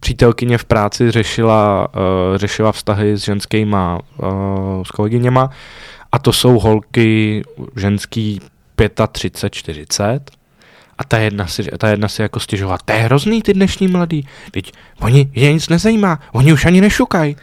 přítelkyně 0.00 0.58
v 0.58 0.64
práci 0.64 1.10
řešila, 1.10 1.88
uh, 1.94 2.36
řešila 2.36 2.72
vztahy 2.72 3.16
s 3.16 3.24
ženskýma, 3.24 3.98
uh, 4.16 4.82
s 4.82 4.90
kolegyněma 4.90 5.50
a 6.12 6.18
to 6.18 6.32
jsou 6.32 6.58
holky 6.58 7.42
ženský 7.76 8.40
35, 9.12 9.54
40. 9.54 10.30
A 10.98 11.04
ta 11.04 11.18
jedna 11.18 11.46
si, 11.46 11.64
ta 11.78 11.88
jedna 11.88 12.08
si 12.08 12.22
jako 12.22 12.40
stěžovala, 12.40 12.78
to 12.84 12.92
je 12.92 12.98
hrozný 12.98 13.42
ty 13.42 13.54
dnešní 13.54 13.88
mladý, 13.88 14.26
teď 14.50 14.72
oni, 15.00 15.30
je 15.34 15.52
nic 15.52 15.68
nezajímá, 15.68 16.20
oni 16.32 16.52
už 16.52 16.64
ani 16.64 16.80
nešukají. 16.80 17.36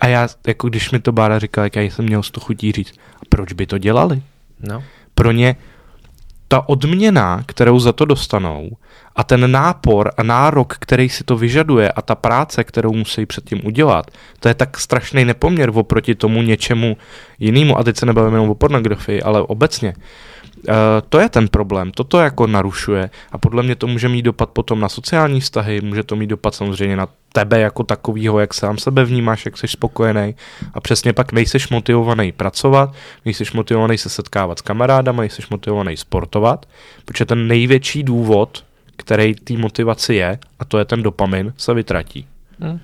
A 0.00 0.06
já, 0.06 0.28
jako 0.46 0.68
když 0.68 0.90
mi 0.90 1.00
to 1.00 1.12
Bára 1.12 1.38
říkala, 1.38 1.64
jak 1.64 1.76
já 1.76 1.82
jsem 1.82 2.04
měl 2.04 2.22
z 2.22 2.30
toho 2.30 2.44
chutí 2.44 2.72
říct, 2.72 2.92
a 3.16 3.20
proč 3.28 3.52
by 3.52 3.66
to 3.66 3.78
dělali? 3.78 4.22
No. 4.60 4.82
Pro 5.14 5.32
ně 5.32 5.56
ta 6.48 6.68
odměna, 6.68 7.42
kterou 7.46 7.78
za 7.78 7.92
to 7.92 8.04
dostanou, 8.04 8.70
a 9.16 9.24
ten 9.24 9.50
nápor 9.50 10.10
a 10.16 10.22
nárok, 10.22 10.76
který 10.78 11.08
si 11.08 11.24
to 11.24 11.36
vyžaduje 11.36 11.92
a 11.92 12.02
ta 12.02 12.14
práce, 12.14 12.64
kterou 12.64 12.92
musí 12.92 13.26
předtím 13.26 13.60
udělat, 13.66 14.10
to 14.40 14.48
je 14.48 14.54
tak 14.54 14.80
strašný 14.80 15.24
nepoměr 15.24 15.70
oproti 15.74 16.14
tomu 16.14 16.42
něčemu 16.42 16.96
jinému. 17.38 17.78
A 17.78 17.84
teď 17.84 17.96
se 17.96 18.06
nebavíme 18.06 18.36
jenom 18.36 18.50
o 18.50 18.54
pornografii, 18.54 19.22
ale 19.22 19.42
obecně. 19.42 19.94
Uh, 19.96 20.02
to 21.08 21.20
je 21.20 21.28
ten 21.28 21.48
problém, 21.48 21.90
toto 21.90 22.18
jako 22.18 22.46
narušuje 22.46 23.10
a 23.32 23.38
podle 23.38 23.62
mě 23.62 23.76
to 23.76 23.86
může 23.86 24.08
mít 24.08 24.22
dopad 24.22 24.50
potom 24.50 24.80
na 24.80 24.88
sociální 24.88 25.40
vztahy, 25.40 25.80
může 25.80 26.02
to 26.02 26.16
mít 26.16 26.26
dopad 26.26 26.54
samozřejmě 26.54 26.96
na 26.96 27.08
tebe 27.32 27.60
jako 27.60 27.82
takovýho, 27.82 28.38
jak 28.38 28.54
sám 28.54 28.78
sebe 28.78 29.04
vnímáš, 29.04 29.44
jak 29.44 29.58
jsi 29.58 29.68
spokojený 29.68 30.34
a 30.74 30.80
přesně 30.80 31.12
pak 31.12 31.32
nejseš 31.32 31.68
motivovaný 31.68 32.32
pracovat, 32.32 32.94
nejseš 33.24 33.52
motivovaný 33.52 33.98
se 33.98 34.08
setkávat 34.08 34.58
s 34.58 34.62
kamarádama, 34.62 35.20
nejseš 35.20 35.48
motivovaný 35.48 35.96
sportovat, 35.96 36.66
protože 37.04 37.24
ten 37.24 37.48
největší 37.48 38.02
důvod, 38.02 38.64
který 38.96 39.34
té 39.34 39.54
motivaci 39.54 40.14
je, 40.14 40.38
a 40.58 40.64
to 40.64 40.78
je 40.78 40.84
ten 40.84 41.02
dopamin, 41.02 41.52
se 41.56 41.74
vytratí. 41.74 42.26
Hmm. 42.60 42.80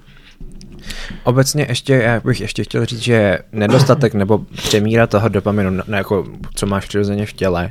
Obecně 1.24 1.66
ještě, 1.68 1.94
já 1.94 2.20
bych 2.20 2.40
ještě 2.40 2.64
chtěl 2.64 2.86
říct, 2.86 3.02
že 3.02 3.38
nedostatek 3.52 4.14
nebo 4.14 4.38
přemíra 4.38 5.06
toho 5.06 5.28
dopaminu, 5.28 5.70
ne, 5.70 5.96
jako, 5.96 6.26
co 6.54 6.66
máš 6.66 6.86
přirozeně 6.86 7.26
v 7.26 7.32
těle, 7.32 7.70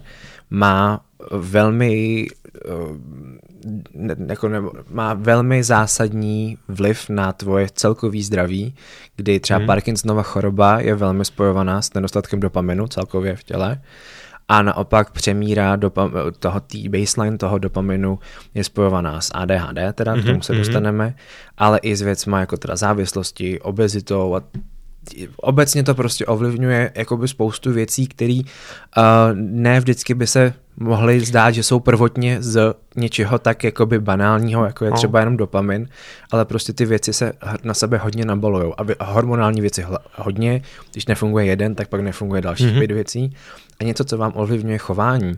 má 0.49 1.01
velmi 1.31 2.27
ne, 3.93 4.15
jako 4.27 4.49
ne, 4.49 4.61
má 4.89 5.13
velmi 5.13 5.63
zásadní 5.63 6.57
vliv 6.67 7.09
na 7.09 7.33
tvoje 7.33 7.67
celkový 7.73 8.23
zdraví, 8.23 8.75
kdy 9.15 9.39
třeba 9.39 9.57
hmm. 9.57 9.67
Parkinsonova 9.67 10.23
choroba 10.23 10.79
je 10.79 10.95
velmi 10.95 11.25
spojovaná 11.25 11.81
s 11.81 11.93
nedostatkem 11.93 12.39
dopaminu 12.39 12.87
celkově 12.87 13.35
v 13.35 13.43
těle 13.43 13.81
a 14.51 14.61
naopak 14.61 15.11
přemíra 15.11 15.75
dopam- 15.75 16.11
toho 16.39 16.59
tý 16.59 16.89
baseline 16.89 17.37
toho 17.37 17.57
dopaminu 17.57 18.19
je 18.53 18.63
spojovaná 18.63 19.21
s 19.21 19.31
ADHD, 19.33 19.93
teda 19.93 20.13
k 20.13 20.21
tomu 20.21 20.31
mhm, 20.31 20.41
se 20.41 20.53
mhm. 20.53 20.61
dostaneme, 20.61 21.15
ale 21.57 21.79
i 21.79 21.95
s 21.95 22.01
věcmi 22.01 22.35
jako 22.39 22.57
teda 22.57 22.75
závislosti, 22.75 23.61
obezitou 23.61 24.35
a 24.35 24.43
obecně 25.37 25.83
to 25.83 25.95
prostě 25.95 26.25
ovlivňuje 26.25 26.91
jakoby 26.95 27.27
spoustu 27.27 27.71
věcí, 27.71 28.07
které 28.07 28.41
uh, 28.43 29.03
ne 29.35 29.79
vždycky 29.79 30.13
by 30.13 30.27
se 30.27 30.53
mohly 30.77 31.19
zdát, 31.19 31.51
že 31.51 31.63
jsou 31.63 31.79
prvotně 31.79 32.37
z 32.41 32.73
něčeho 32.95 33.39
tak 33.39 33.63
jakoby 33.63 33.99
banálního, 33.99 34.65
jako 34.65 34.85
je 34.85 34.91
no. 34.91 34.97
třeba 34.97 35.19
jenom 35.19 35.37
dopamin, 35.37 35.89
ale 36.31 36.45
prostě 36.45 36.73
ty 36.73 36.85
věci 36.85 37.13
se 37.13 37.33
na 37.63 37.73
sebe 37.73 37.97
hodně 37.97 38.25
nabalujou. 38.25 38.73
A 38.99 39.05
hormonální 39.05 39.61
věci 39.61 39.85
hodně, 40.15 40.61
když 40.91 41.05
nefunguje 41.05 41.45
jeden, 41.45 41.75
tak 41.75 41.87
pak 41.87 42.01
nefunguje 42.01 42.41
další 42.41 42.65
mm-hmm. 42.65 42.79
pět 42.79 42.91
věcí. 42.91 43.35
A 43.79 43.83
něco, 43.83 44.03
co 44.03 44.17
vám 44.17 44.31
ovlivňuje 44.35 44.77
chování, 44.77 45.35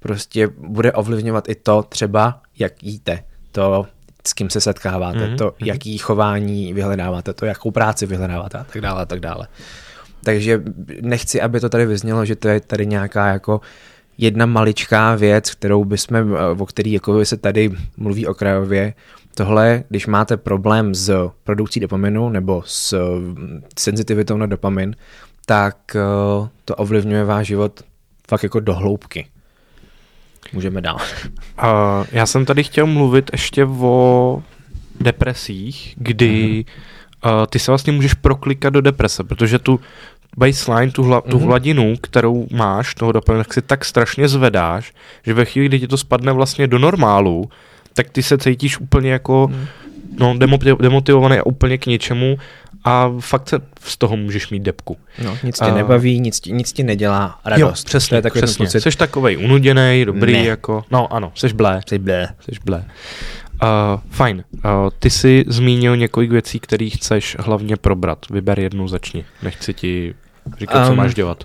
prostě 0.00 0.48
bude 0.58 0.92
ovlivňovat 0.92 1.48
i 1.48 1.54
to 1.54 1.82
třeba, 1.82 2.40
jak 2.58 2.82
jíte, 2.82 3.22
to, 3.52 3.86
s 4.30 4.32
kým 4.32 4.50
se 4.50 4.60
setkáváte, 4.60 5.18
mm-hmm. 5.18 5.36
to, 5.36 5.44
mhm. 5.44 5.68
jaký 5.68 5.98
chování 5.98 6.72
vyhledáváte, 6.72 7.32
to, 7.32 7.46
jakou 7.46 7.70
práci 7.70 8.06
vyhledáváte 8.06 8.58
a 8.58 8.64
tak 8.64 8.82
dále 8.82 9.02
a 9.02 9.06
tak 9.06 9.20
dále. 9.20 9.48
Takže 10.24 10.62
nechci, 11.00 11.40
aby 11.40 11.60
to 11.60 11.68
tady 11.68 11.86
vyznělo, 11.86 12.24
že 12.24 12.36
to 12.36 12.48
je 12.48 12.60
tady 12.60 12.86
nějaká 12.86 13.26
jako 13.26 13.60
jedna 14.18 14.46
maličká 14.46 15.14
věc, 15.14 15.50
kterou 15.50 15.84
bychom, 15.84 16.16
o 16.58 16.66
který 16.66 16.92
jako 16.92 17.24
se 17.24 17.36
tady 17.36 17.70
mluví 17.96 18.26
okrajově. 18.26 18.94
Tohle, 19.34 19.84
když 19.88 20.06
máte 20.06 20.36
problém 20.36 20.94
s 20.94 21.30
produkcí 21.44 21.80
dopaminu 21.80 22.28
nebo 22.28 22.62
s 22.66 22.94
senzitivitou 23.78 24.36
na 24.36 24.46
dopamin, 24.46 24.96
tak 25.46 25.96
eh, 25.96 26.00
to 26.64 26.76
ovlivňuje 26.76 27.24
váš 27.24 27.46
život 27.46 27.82
fakt 28.28 28.42
jako 28.42 28.60
do 28.60 28.74
hloubky. 28.74 29.26
Můžeme 30.52 30.80
dál. 30.80 30.96
Uh, 30.96 32.06
já 32.12 32.26
jsem 32.26 32.44
tady 32.44 32.64
chtěl 32.64 32.86
mluvit 32.86 33.30
ještě 33.32 33.64
o 33.64 34.42
depresích, 35.00 35.94
kdy 35.96 36.64
uh, 37.24 37.30
ty 37.50 37.58
se 37.58 37.70
vlastně 37.70 37.92
můžeš 37.92 38.14
proklikat 38.14 38.72
do 38.72 38.80
deprese, 38.80 39.24
protože 39.24 39.58
tu 39.58 39.80
baseline, 40.36 40.92
tu, 40.92 41.02
hla, 41.02 41.20
tu 41.20 41.38
mm-hmm. 41.38 41.46
hladinu, 41.46 41.94
kterou 42.00 42.46
máš, 42.50 42.94
toho 42.94 43.12
dopaminu, 43.12 43.44
tak 43.44 43.54
si 43.54 43.62
tak 43.62 43.84
strašně 43.84 44.28
zvedáš, 44.28 44.92
že 45.26 45.34
ve 45.34 45.44
chvíli, 45.44 45.68
kdy 45.68 45.80
ti 45.80 45.88
to 45.88 45.96
spadne 45.96 46.32
vlastně 46.32 46.66
do 46.66 46.78
normálu, 46.78 47.50
tak 47.94 48.10
ty 48.10 48.22
se 48.22 48.38
cítíš 48.38 48.80
úplně 48.80 49.10
jako 49.12 49.48
mm. 49.52 49.66
no, 50.18 50.38
demotivovaný 50.80 51.38
a 51.38 51.46
úplně 51.46 51.78
k 51.78 51.86
něčemu 51.86 52.38
a 52.84 53.10
fakt 53.20 53.48
se 53.48 53.58
z 53.80 53.96
toho 53.96 54.16
můžeš 54.16 54.50
mít 54.50 54.62
depku. 54.62 54.96
No, 55.24 55.38
nic 55.44 55.58
tě 55.58 55.64
a... 55.64 55.74
nebaví, 55.74 56.20
nic, 56.20 56.44
nic 56.44 56.72
ti 56.72 56.82
nedělá 56.82 57.40
radost. 57.44 57.80
Jo, 57.80 57.84
přesně, 57.84 58.08
to 58.08 58.14
je 58.14 58.22
takový 58.22 58.42
přesně. 58.42 58.66
Pocit. 58.66 58.80
Jsi 58.80 58.98
takovej 58.98 59.36
unuděný, 59.44 60.04
dobrý, 60.04 60.32
ne. 60.32 60.44
jako, 60.44 60.84
no 60.90 61.12
ano, 61.12 61.32
jsi 61.34 61.48
blé. 61.48 61.80
Jsi 61.88 61.98
blé. 61.98 62.28
Jsi 62.40 62.60
blé. 62.64 62.84
Uh, 63.62 64.00
fajn. 64.10 64.44
Uh, 64.52 64.70
ty 64.98 65.10
jsi 65.10 65.44
zmínil 65.48 65.96
několik 65.96 66.30
věcí, 66.30 66.60
které 66.60 66.88
chceš 66.88 67.36
hlavně 67.38 67.76
probrat. 67.76 68.26
Vyber 68.30 68.60
jednu, 68.60 68.88
začni. 68.88 69.24
Nechci 69.42 69.74
ti 69.74 70.14
říkat, 70.58 70.82
um, 70.82 70.86
co 70.86 70.94
máš 70.94 71.14
dělat. 71.14 71.44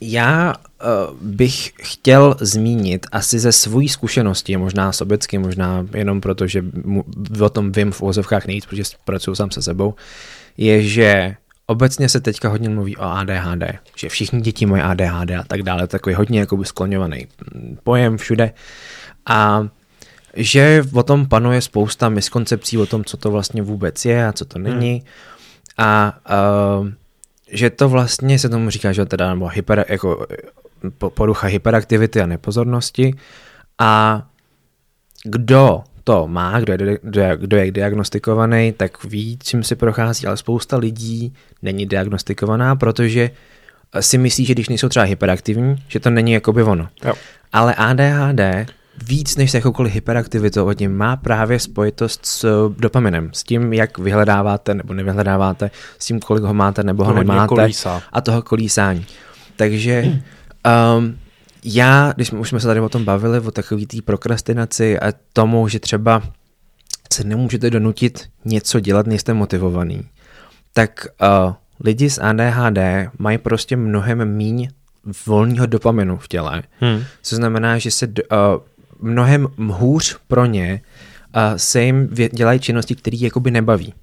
Já 0.00 0.54
uh, 0.54 1.16
bych 1.20 1.72
chtěl 1.82 2.36
zmínit 2.40 3.06
asi 3.12 3.38
ze 3.38 3.52
svojí 3.52 3.88
zkušenosti, 3.88 4.56
možná 4.56 4.92
sobecky, 4.92 5.38
možná 5.38 5.86
jenom 5.94 6.20
proto, 6.20 6.46
že 6.46 6.62
mu, 6.84 7.04
o 7.40 7.48
tom 7.48 7.72
vím 7.72 7.92
v 7.92 8.02
úvozovkách 8.02 8.46
nejvíc, 8.46 8.66
protože 8.66 8.82
pracuji 9.04 9.34
sám 9.34 9.50
se 9.50 9.62
sebou, 9.62 9.94
je, 10.56 10.82
že 10.82 11.36
obecně 11.66 12.08
se 12.08 12.20
teďka 12.20 12.48
hodně 12.48 12.68
mluví 12.68 12.96
o 12.96 13.02
ADHD, 13.02 13.62
že 13.96 14.08
všichni 14.08 14.40
děti 14.40 14.66
mají 14.66 14.82
ADHD 14.82 15.30
a 15.30 15.44
tak 15.46 15.62
dále, 15.62 15.86
takový 15.86 16.14
hodně 16.14 16.40
jakoby 16.40 16.64
skloňovaný 16.64 17.26
pojem 17.82 18.16
všude. 18.16 18.52
A 19.26 19.68
že 20.36 20.84
o 20.92 21.02
tom 21.02 21.26
panuje 21.26 21.60
spousta 21.60 22.08
miskoncepcí 22.08 22.78
o 22.78 22.86
tom, 22.86 23.04
co 23.04 23.16
to 23.16 23.30
vlastně 23.30 23.62
vůbec 23.62 24.04
je 24.04 24.26
a 24.26 24.32
co 24.32 24.44
to 24.44 24.58
není. 24.58 24.92
Hmm. 24.92 25.02
A 25.78 26.18
uh, 26.80 26.88
že 27.54 27.70
to 27.70 27.88
vlastně 27.88 28.38
se 28.38 28.48
tomu 28.48 28.70
říká, 28.70 28.92
že 28.92 29.06
teda 29.06 29.34
nebo 29.34 29.48
hyper, 29.48 29.84
jako 29.88 30.26
porucha 30.98 31.46
hyperaktivity 31.46 32.20
a 32.20 32.26
nepozornosti 32.26 33.14
a 33.78 34.22
kdo 35.24 35.84
to 36.04 36.28
má, 36.28 36.60
kdo 36.60 36.72
je, 36.72 36.98
kdo 37.02 37.20
je, 37.20 37.36
kdo 37.36 37.56
je 37.56 37.70
diagnostikovaný, 37.70 38.72
tak 38.72 39.04
ví, 39.04 39.38
čím 39.42 39.62
si 39.62 39.76
prochází, 39.76 40.26
ale 40.26 40.36
spousta 40.36 40.76
lidí 40.76 41.34
není 41.62 41.86
diagnostikovaná, 41.86 42.76
protože 42.76 43.30
si 44.00 44.18
myslí, 44.18 44.44
že 44.44 44.54
když 44.54 44.68
nejsou 44.68 44.88
třeba 44.88 45.04
hyperaktivní, 45.04 45.76
že 45.88 46.00
to 46.00 46.10
není 46.10 46.32
jakoby 46.32 46.62
ono. 46.62 46.88
Jo. 47.04 47.14
Ale 47.52 47.74
ADHD 47.74 48.40
víc 49.06 49.36
než 49.36 49.50
s 49.50 49.54
jakoukoliv 49.54 49.92
hyperaktivitou 49.92 50.66
od 50.66 50.80
něm 50.80 50.96
má 50.96 51.16
právě 51.16 51.58
spojitost 51.58 52.26
s 52.26 52.70
dopaminem, 52.78 53.30
s 53.32 53.42
tím, 53.42 53.72
jak 53.72 53.98
vyhledáváte 53.98 54.74
nebo 54.74 54.94
nevyhledáváte, 54.94 55.70
s 55.98 56.06
tím, 56.06 56.20
kolik 56.20 56.44
ho 56.44 56.54
máte 56.54 56.82
nebo 56.82 57.04
ho 57.04 57.12
to 57.12 57.18
nemáte 57.18 57.48
kolísá. 57.48 58.02
a 58.12 58.20
toho 58.20 58.42
kolísání. 58.42 59.06
Takže 59.56 60.20
um, 60.96 61.18
já, 61.64 62.12
když 62.16 62.28
jsme, 62.28 62.38
už 62.38 62.48
jsme 62.48 62.60
se 62.60 62.66
tady 62.66 62.80
o 62.80 62.88
tom 62.88 63.04
bavili, 63.04 63.40
o 63.40 63.50
takové 63.50 63.86
té 63.86 64.02
prokrastinaci 64.02 65.00
a 65.00 65.12
tomu, 65.32 65.68
že 65.68 65.80
třeba 65.80 66.22
se 67.12 67.24
nemůžete 67.24 67.70
donutit 67.70 68.28
něco 68.44 68.80
dělat, 68.80 69.06
nejste 69.06 69.34
motivovaný, 69.34 70.02
tak 70.72 71.06
uh, 71.46 71.54
lidi 71.80 72.10
s 72.10 72.20
ADHD 72.22 72.78
mají 73.18 73.38
prostě 73.38 73.76
mnohem 73.76 74.24
míň 74.24 74.68
volného 75.26 75.66
dopaminu 75.66 76.16
v 76.16 76.28
těle, 76.28 76.62
hmm. 76.80 77.04
co 77.22 77.36
znamená, 77.36 77.78
že 77.78 77.90
se 77.90 78.06
uh, 78.06 78.12
mnohem 79.04 79.48
hůř 79.56 80.16
pro 80.28 80.44
ně 80.44 80.80
uh, 81.36 81.42
se 81.56 81.82
jim 81.82 82.08
dělají 82.32 82.60
činnosti, 82.60 82.94
které 82.94 83.16
jakoby 83.20 83.50
nebaví. 83.50 83.94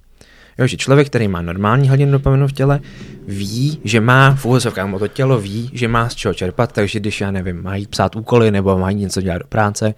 Jo, 0.58 0.66
že 0.66 0.76
člověk, 0.76 1.06
který 1.06 1.28
má 1.28 1.42
normální 1.42 1.88
hladinu 1.88 2.12
dopaminu 2.12 2.48
v 2.48 2.52
těle, 2.52 2.80
ví, 3.26 3.80
že 3.84 4.00
má 4.00 4.34
v 4.34 4.44
úvozovkách, 4.44 4.98
to 4.98 5.08
tělo 5.08 5.40
ví, 5.40 5.70
že 5.72 5.88
má 5.88 6.08
z 6.08 6.14
čeho 6.14 6.34
čerpat, 6.34 6.72
takže 6.72 7.00
když, 7.00 7.20
já 7.20 7.30
nevím, 7.30 7.62
mají 7.62 7.86
psát 7.86 8.16
úkoly 8.16 8.50
nebo 8.50 8.78
mají 8.78 8.96
něco 8.96 9.20
dělat 9.20 9.38
do 9.38 9.46
práce, 9.48 9.94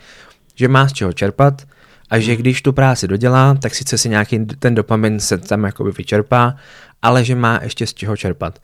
že 0.55 0.69
má 0.69 0.89
z 0.89 0.93
čeho 0.93 1.13
čerpat 1.13 1.63
a 2.11 2.19
že 2.19 2.37
když 2.37 2.63
tu 2.63 2.73
práci 2.73 3.09
dodělá, 3.09 3.55
tak 3.55 3.75
sice 3.75 3.99
si 3.99 4.09
nějaký 4.09 4.39
ten 4.39 4.75
dopamin 4.75 5.21
se 5.21 5.39
tam 5.39 5.65
jakoby 5.65 5.91
vyčerpá, 5.91 6.57
ale 7.03 7.25
že 7.25 7.35
má 7.35 7.61
ještě 7.63 7.87
z 7.87 7.95
čeho 7.95 8.17
čerpat. 8.17 8.59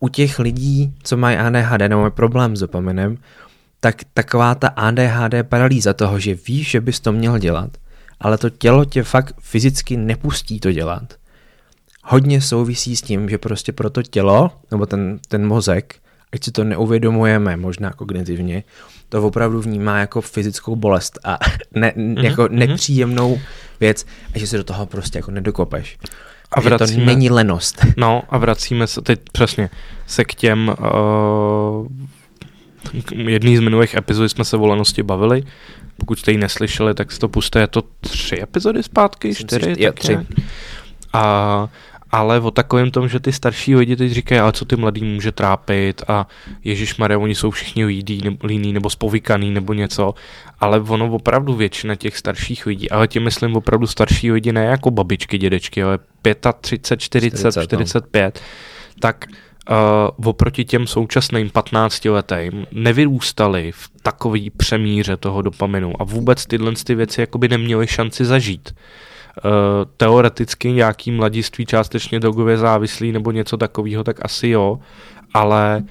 U 0.00 0.08
těch 0.08 0.38
lidí, 0.38 0.94
co 1.02 1.16
mají 1.16 1.36
ADHD 1.36 1.80
nebo 1.88 2.10
problém 2.10 2.56
s 2.56 2.60
dopaminem, 2.60 3.18
tak 3.86 4.02
taková 4.14 4.54
ta 4.54 4.68
ADHD 4.68 5.34
paralýza 5.42 5.94
toho, 5.94 6.18
že 6.18 6.34
víš, 6.46 6.70
že 6.70 6.80
bys 6.80 7.00
to 7.00 7.12
měl 7.12 7.38
dělat, 7.38 7.70
ale 8.20 8.38
to 8.38 8.50
tělo 8.50 8.84
tě 8.84 9.02
fakt 9.02 9.34
fyzicky 9.40 9.96
nepustí 9.96 10.60
to 10.60 10.72
dělat, 10.72 11.14
hodně 12.02 12.40
souvisí 12.40 12.96
s 12.96 13.02
tím, 13.02 13.28
že 13.28 13.38
prostě 13.38 13.72
pro 13.72 13.90
to 13.90 14.02
tělo, 14.02 14.50
nebo 14.70 14.86
ten, 14.86 15.18
ten 15.28 15.46
mozek, 15.46 15.94
ať 16.32 16.44
si 16.44 16.52
to 16.52 16.64
neuvědomujeme 16.64 17.56
možná 17.56 17.92
kognitivně, 17.92 18.64
to 19.08 19.22
opravdu 19.22 19.60
vnímá 19.60 19.98
jako 19.98 20.20
fyzickou 20.20 20.76
bolest 20.76 21.18
a 21.24 21.38
ne, 21.74 21.92
mm-hmm. 21.96 22.24
jako 22.24 22.42
mhm. 22.42 22.58
nepříjemnou 22.58 23.40
věc 23.80 24.06
a 24.34 24.38
že 24.38 24.46
se 24.46 24.56
do 24.56 24.64
toho 24.64 24.86
prostě 24.86 25.18
jako 25.18 25.30
nedokopeš. 25.30 25.98
A 26.52 26.60
vracíme, 26.60 26.88
že 26.88 27.00
to 27.00 27.06
není 27.06 27.30
lenost. 27.30 27.86
No 27.96 28.22
a 28.28 28.38
vracíme 28.38 28.86
se 28.86 29.02
teď 29.02 29.20
přesně 29.32 29.70
se 30.06 30.24
k 30.24 30.34
těm 30.34 30.68
uh, 30.68 31.75
jedný 33.16 33.56
z 33.56 33.60
minulých 33.60 33.94
epizod 33.94 34.30
jsme 34.30 34.44
se 34.44 34.56
o 34.56 34.66
lanosti 34.66 35.02
bavili. 35.02 35.42
Pokud 35.96 36.18
jste 36.18 36.32
ji 36.32 36.38
neslyšeli, 36.38 36.94
tak 36.94 37.12
si 37.12 37.18
to 37.18 37.28
puste, 37.28 37.60
je 37.60 37.66
to 37.66 37.82
tři 38.00 38.42
epizody 38.42 38.82
zpátky, 38.82 39.34
si, 39.34 39.44
čtyři? 39.44 39.74
jo, 39.78 39.92
tak 39.92 39.94
tři. 40.00 40.18
A, 41.12 41.68
ale 42.10 42.40
o 42.40 42.50
takovém 42.50 42.90
tom, 42.90 43.08
že 43.08 43.20
ty 43.20 43.32
starší 43.32 43.76
lidi 43.76 43.96
teď 43.96 44.12
říkají, 44.12 44.40
ale 44.40 44.52
co 44.52 44.64
ty 44.64 44.76
mladý 44.76 45.04
může 45.04 45.32
trápit 45.32 46.02
a 46.08 46.26
Ježíš 46.64 46.96
Maria, 46.96 47.18
oni 47.18 47.34
jsou 47.34 47.50
všichni 47.50 47.84
líní 47.84 48.20
nebo, 48.24 48.46
líní, 48.46 48.72
nebo 48.72 48.90
spovykaný 48.90 49.50
nebo 49.50 49.72
něco, 49.72 50.14
ale 50.60 50.80
ono 50.80 51.12
opravdu 51.12 51.54
většina 51.54 51.94
těch 51.94 52.16
starších 52.16 52.66
lidí, 52.66 52.90
ale 52.90 53.08
tím 53.08 53.22
myslím 53.22 53.56
opravdu 53.56 53.86
starší 53.86 54.32
lidi, 54.32 54.52
ne 54.52 54.64
jako 54.64 54.90
babičky, 54.90 55.38
dědečky, 55.38 55.82
ale 55.82 55.98
35, 56.60 57.00
40, 57.00 57.38
40, 57.38 57.60
no. 57.60 57.66
45, 57.66 58.40
tak 59.00 59.26
uh, 59.70 60.28
oproti 60.28 60.64
těm 60.64 60.86
současným 60.86 61.50
15 61.50 62.04
letým 62.04 62.66
nevyrůstali 62.72 63.72
v 63.72 63.90
takový 64.02 64.50
přemíře 64.50 65.16
toho 65.16 65.42
dopaminu 65.42 65.92
a 66.02 66.04
vůbec 66.04 66.46
tyhle 66.46 66.72
ty 66.84 66.94
věci 66.94 67.20
jakoby 67.20 67.48
neměly 67.48 67.86
šanci 67.86 68.24
zažít. 68.24 68.74
Uh, 69.44 69.50
teoreticky 69.96 70.72
nějaký 70.72 71.10
mladiství 71.10 71.66
částečně 71.66 72.20
drogově 72.20 72.56
závislý 72.56 73.12
nebo 73.12 73.30
něco 73.30 73.56
takového, 73.56 74.04
tak 74.04 74.24
asi 74.24 74.48
jo, 74.48 74.78
ale 75.34 75.84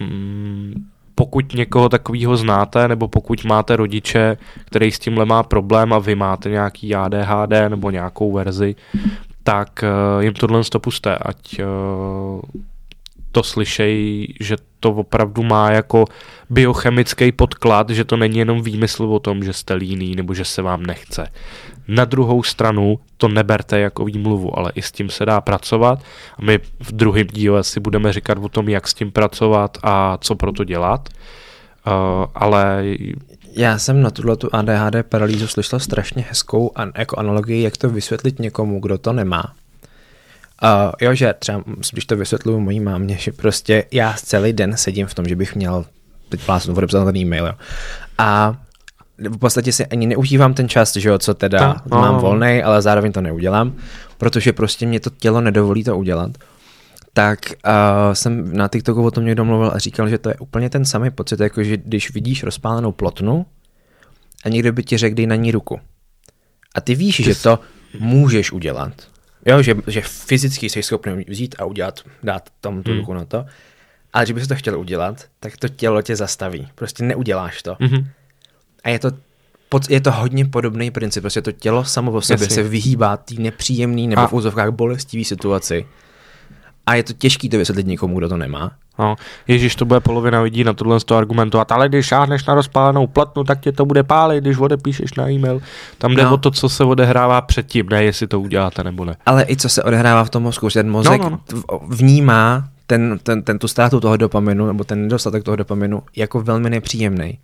mm, 0.00 0.74
pokud 1.14 1.54
někoho 1.54 1.88
takového 1.88 2.36
znáte, 2.36 2.88
nebo 2.88 3.08
pokud 3.08 3.44
máte 3.44 3.76
rodiče, 3.76 4.36
který 4.64 4.92
s 4.92 4.98
tímhle 4.98 5.24
má 5.24 5.42
problém 5.42 5.92
a 5.92 5.98
vy 5.98 6.14
máte 6.14 6.50
nějaký 6.50 6.94
ADHD 6.94 7.52
nebo 7.68 7.90
nějakou 7.90 8.32
verzi, 8.32 8.74
tak 9.42 9.84
uh, 10.16 10.22
jim 10.22 10.32
tohle 10.32 10.64
to 10.64 10.80
puste, 10.80 11.16
ať 11.16 11.60
uh, 11.60 12.62
to 13.32 13.42
slyšej, 13.42 14.26
že 14.40 14.56
to 14.80 14.90
opravdu 14.90 15.42
má 15.42 15.70
jako 15.70 16.04
biochemický 16.50 17.32
podklad, 17.32 17.90
že 17.90 18.04
to 18.04 18.16
není 18.16 18.38
jenom 18.38 18.62
výmysl 18.62 19.04
o 19.04 19.18
tom, 19.18 19.44
že 19.44 19.52
jste 19.52 19.74
líný 19.74 20.16
nebo 20.16 20.34
že 20.34 20.44
se 20.44 20.62
vám 20.62 20.82
nechce. 20.82 21.26
Na 21.88 22.04
druhou 22.04 22.42
stranu 22.42 22.98
to 23.16 23.28
neberte 23.28 23.78
jako 23.78 24.04
výmluvu, 24.04 24.58
ale 24.58 24.72
i 24.74 24.82
s 24.82 24.92
tím 24.92 25.10
se 25.10 25.26
dá 25.26 25.40
pracovat. 25.40 25.98
A 26.38 26.42
my 26.42 26.58
v 26.80 26.92
druhém 26.92 27.26
díle 27.26 27.64
si 27.64 27.80
budeme 27.80 28.12
říkat 28.12 28.38
o 28.38 28.48
tom, 28.48 28.68
jak 28.68 28.88
s 28.88 28.94
tím 28.94 29.12
pracovat 29.12 29.78
a 29.82 30.18
co 30.20 30.34
pro 30.34 30.52
to 30.52 30.64
dělat. 30.64 31.08
Uh, 31.86 31.92
ale 32.34 32.84
Já 33.56 33.78
jsem 33.78 34.02
na 34.02 34.10
tuhle 34.10 34.36
tu 34.36 34.48
ADHD 34.52 34.96
paralýzu 35.08 35.46
slyšel 35.46 35.80
strašně 35.80 36.24
hezkou 36.28 36.72
an, 36.74 36.92
jako 36.98 37.16
analogii, 37.16 37.62
jak 37.62 37.76
to 37.76 37.90
vysvětlit 37.90 38.38
někomu, 38.38 38.80
kdo 38.80 38.98
to 38.98 39.12
nemá. 39.12 39.54
Uh, 40.62 40.92
jo, 41.00 41.14
že 41.14 41.34
třeba, 41.38 41.62
když 41.92 42.04
to 42.04 42.16
vysvětluju 42.16 42.60
mojí 42.60 42.80
mámě, 42.80 43.16
že 43.16 43.32
prostě 43.32 43.84
já 43.92 44.14
celý 44.16 44.52
den 44.52 44.76
sedím 44.76 45.06
v 45.06 45.14
tom, 45.14 45.24
že 45.24 45.36
bych 45.36 45.54
měl 45.54 45.84
teď 46.28 46.40
plásnu 46.44 46.74
odepsat 46.74 47.04
ten 47.04 47.16
e-mail, 47.16 47.46
jo. 47.46 47.52
A 48.18 48.56
v 49.18 49.38
podstatě 49.38 49.72
si 49.72 49.86
ani 49.86 50.06
neužívám 50.06 50.54
ten 50.54 50.68
čas, 50.68 50.96
že 50.96 51.08
jo, 51.08 51.18
co 51.18 51.34
teda 51.34 51.58
Ta, 51.58 51.82
no, 51.90 51.98
mám 52.00 52.16
volný, 52.16 52.62
ale 52.62 52.82
zároveň 52.82 53.12
to 53.12 53.20
neudělám, 53.20 53.76
protože 54.18 54.52
prostě 54.52 54.86
mě 54.86 55.00
to 55.00 55.10
tělo 55.10 55.40
nedovolí 55.40 55.84
to 55.84 55.98
udělat. 55.98 56.30
Tak 57.12 57.38
uh, 57.66 57.72
jsem 58.12 58.56
na 58.56 58.68
TikToku 58.68 59.04
o 59.04 59.10
tom 59.10 59.24
někdo 59.24 59.44
mluvil 59.44 59.70
a 59.74 59.78
říkal, 59.78 60.08
že 60.08 60.18
to 60.18 60.28
je 60.28 60.34
úplně 60.34 60.70
ten 60.70 60.84
samý 60.84 61.10
pocit, 61.10 61.40
jako 61.40 61.64
že 61.64 61.76
když 61.76 62.14
vidíš 62.14 62.42
rozpálenou 62.42 62.92
plotnu 62.92 63.46
a 64.44 64.48
někdo 64.48 64.72
by 64.72 64.82
ti 64.82 64.96
řekl, 64.96 65.16
dej 65.16 65.26
na 65.26 65.34
ní 65.34 65.52
ruku. 65.52 65.80
A 66.74 66.80
ty 66.80 66.94
víš, 66.94 67.16
že 67.24 67.34
to 67.34 67.58
můžeš 67.98 68.52
udělat. 68.52 68.92
Jo, 69.46 69.62
že, 69.62 69.74
že 69.86 70.00
fyzicky 70.00 70.70
jsi 70.70 70.82
schopný 70.82 71.24
vzít 71.28 71.54
a 71.58 71.64
udělat, 71.64 72.00
dát 72.22 72.48
tam 72.60 72.82
tu 72.82 72.90
Hmm. 72.90 73.00
ruku 73.00 73.14
na 73.14 73.24
to. 73.24 73.44
Ale 74.12 74.26
že 74.26 74.34
bys 74.34 74.48
to 74.48 74.54
chtěl 74.54 74.78
udělat, 74.80 75.24
tak 75.40 75.56
to 75.56 75.68
tělo 75.68 76.02
tě 76.02 76.16
zastaví. 76.16 76.68
Prostě 76.74 77.04
neuděláš 77.04 77.62
to. 77.62 77.76
mhm. 77.80 78.08
A 78.84 78.88
je 78.88 78.98
to, 78.98 79.10
pod- 79.68 79.90
je 79.90 80.00
to 80.00 80.12
hodně 80.12 80.44
podobný 80.44 80.90
princip. 80.90 81.20
Prostě 81.22 81.42
to 81.42 81.52
tělo 81.52 81.84
samo 81.84 82.12
o 82.12 82.20
sobě 82.20 82.44
Jasně. 82.44 82.54
se 82.54 82.62
vyhýbá 82.62 83.16
té 83.16 83.34
nepříjemný 83.38 84.08
nebo 84.08 84.22
A- 84.22 84.26
v 84.26 84.32
úzovkách 84.32 84.70
bolestivý 84.70 85.24
situaci. 85.24 85.86
A 86.86 86.94
je 86.94 87.02
to 87.02 87.12
těžký 87.12 87.48
to 87.48 87.58
vysvětlit 87.58 87.86
někomu, 87.86 88.18
kdo 88.18 88.28
to 88.28 88.36
nemá. 88.36 88.70
No, 88.98 89.16
Ježíš, 89.48 89.76
to 89.76 89.84
bude 89.84 90.00
polovina 90.00 90.40
lidí 90.40 90.64
na 90.64 90.72
tohle 90.72 91.00
z 91.00 91.04
toho 91.04 91.18
argumentovat, 91.18 91.72
ale 91.72 91.88
když 91.88 92.06
šáhneš 92.06 92.44
na 92.46 92.54
rozpálenou 92.54 93.06
platnu, 93.06 93.44
tak 93.44 93.60
tě 93.60 93.72
to 93.72 93.84
bude 93.86 94.02
pálit, 94.02 94.40
když 94.44 94.58
odepíšeš 94.58 95.14
na 95.14 95.30
e-mail. 95.30 95.60
Tam 95.98 96.14
jde 96.14 96.24
No. 96.24 96.34
o 96.34 96.36
to, 96.36 96.50
co 96.50 96.68
se 96.68 96.84
odehrává 96.84 97.40
předtím, 97.40 97.88
ne 97.88 98.04
jestli 98.04 98.26
to 98.26 98.40
uděláte 98.40 98.84
nebo 98.84 99.04
ne. 99.04 99.16
Ale 99.26 99.44
i 99.48 99.56
co 99.56 99.68
se 99.68 99.82
odehrává 99.82 100.24
v 100.24 100.30
tom 100.30 100.42
mozku, 100.42 100.68
že 100.68 100.78
ten 100.82 100.90
mozek 100.90 101.22
No, 101.22 101.30
no, 101.30 101.38
no, 101.72 101.80
vnímá 101.88 102.64
ten, 102.86 103.18
ten, 103.22 103.42
ten 103.42 103.58
tu 103.58 103.68
ztrátu 103.68 104.00
toho 104.00 104.16
dopaminu, 104.16 104.66
nebo 104.66 104.84
ten 104.84 105.02
nedostatek 105.02 105.42
toho 105.44 105.56
dopaminu 105.56 106.02
jako 106.16 106.40
velmi 106.42 106.70
nepříjemný. 106.70 107.38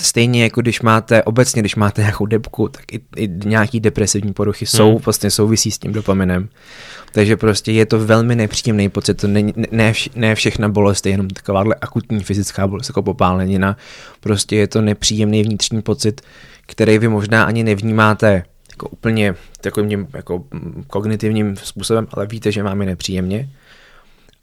Stejně 0.00 0.42
jako 0.42 0.60
když 0.60 0.82
máte, 0.82 1.22
obecně 1.22 1.62
když 1.62 1.76
máte 1.76 2.02
nějakou 2.02 2.26
depku, 2.26 2.68
tak 2.68 2.92
i, 2.92 3.00
i 3.16 3.28
nějaký 3.44 3.80
depresivní 3.80 4.32
poruchy 4.32 4.66
jsou, 4.66 4.90
Hmm. 4.90 4.98
vlastně 5.04 5.30
souvisí 5.30 5.70
s 5.70 5.78
tím 5.78 5.92
dopaminem. 5.92 6.48
Takže 7.12 7.36
prostě 7.36 7.72
je 7.72 7.86
to 7.86 7.98
velmi 7.98 8.36
nepříjemný 8.36 8.88
pocit, 8.88 9.14
to 9.14 9.28
není, 9.28 9.52
ne, 9.56 9.66
ne, 9.70 9.92
vš, 9.92 10.08
ne 10.14 10.34
všechna 10.34 10.68
bolest 10.68 11.06
je 11.06 11.12
jenom 11.12 11.28
takováhle 11.28 11.76
akutní 11.80 12.20
fyzická 12.20 12.66
bolest, 12.66 12.88
jako 12.88 13.02
popálenina. 13.02 13.76
Prostě 14.20 14.56
je 14.56 14.66
to 14.66 14.80
nepříjemný 14.80 15.42
vnitřní 15.42 15.82
pocit, 15.82 16.20
který 16.66 16.98
vy 16.98 17.08
možná 17.08 17.44
ani 17.44 17.64
nevnímáte 17.64 18.42
jako 18.70 18.88
úplně 18.88 19.34
takovým 19.60 19.88
tím 19.88 20.08
jako 20.14 20.44
mm, 20.54 20.84
kognitivním 20.86 21.56
způsobem, 21.56 22.06
ale 22.10 22.26
víte, 22.26 22.52
že 22.52 22.62
máme 22.62 22.86
nepříjemně. 22.86 23.48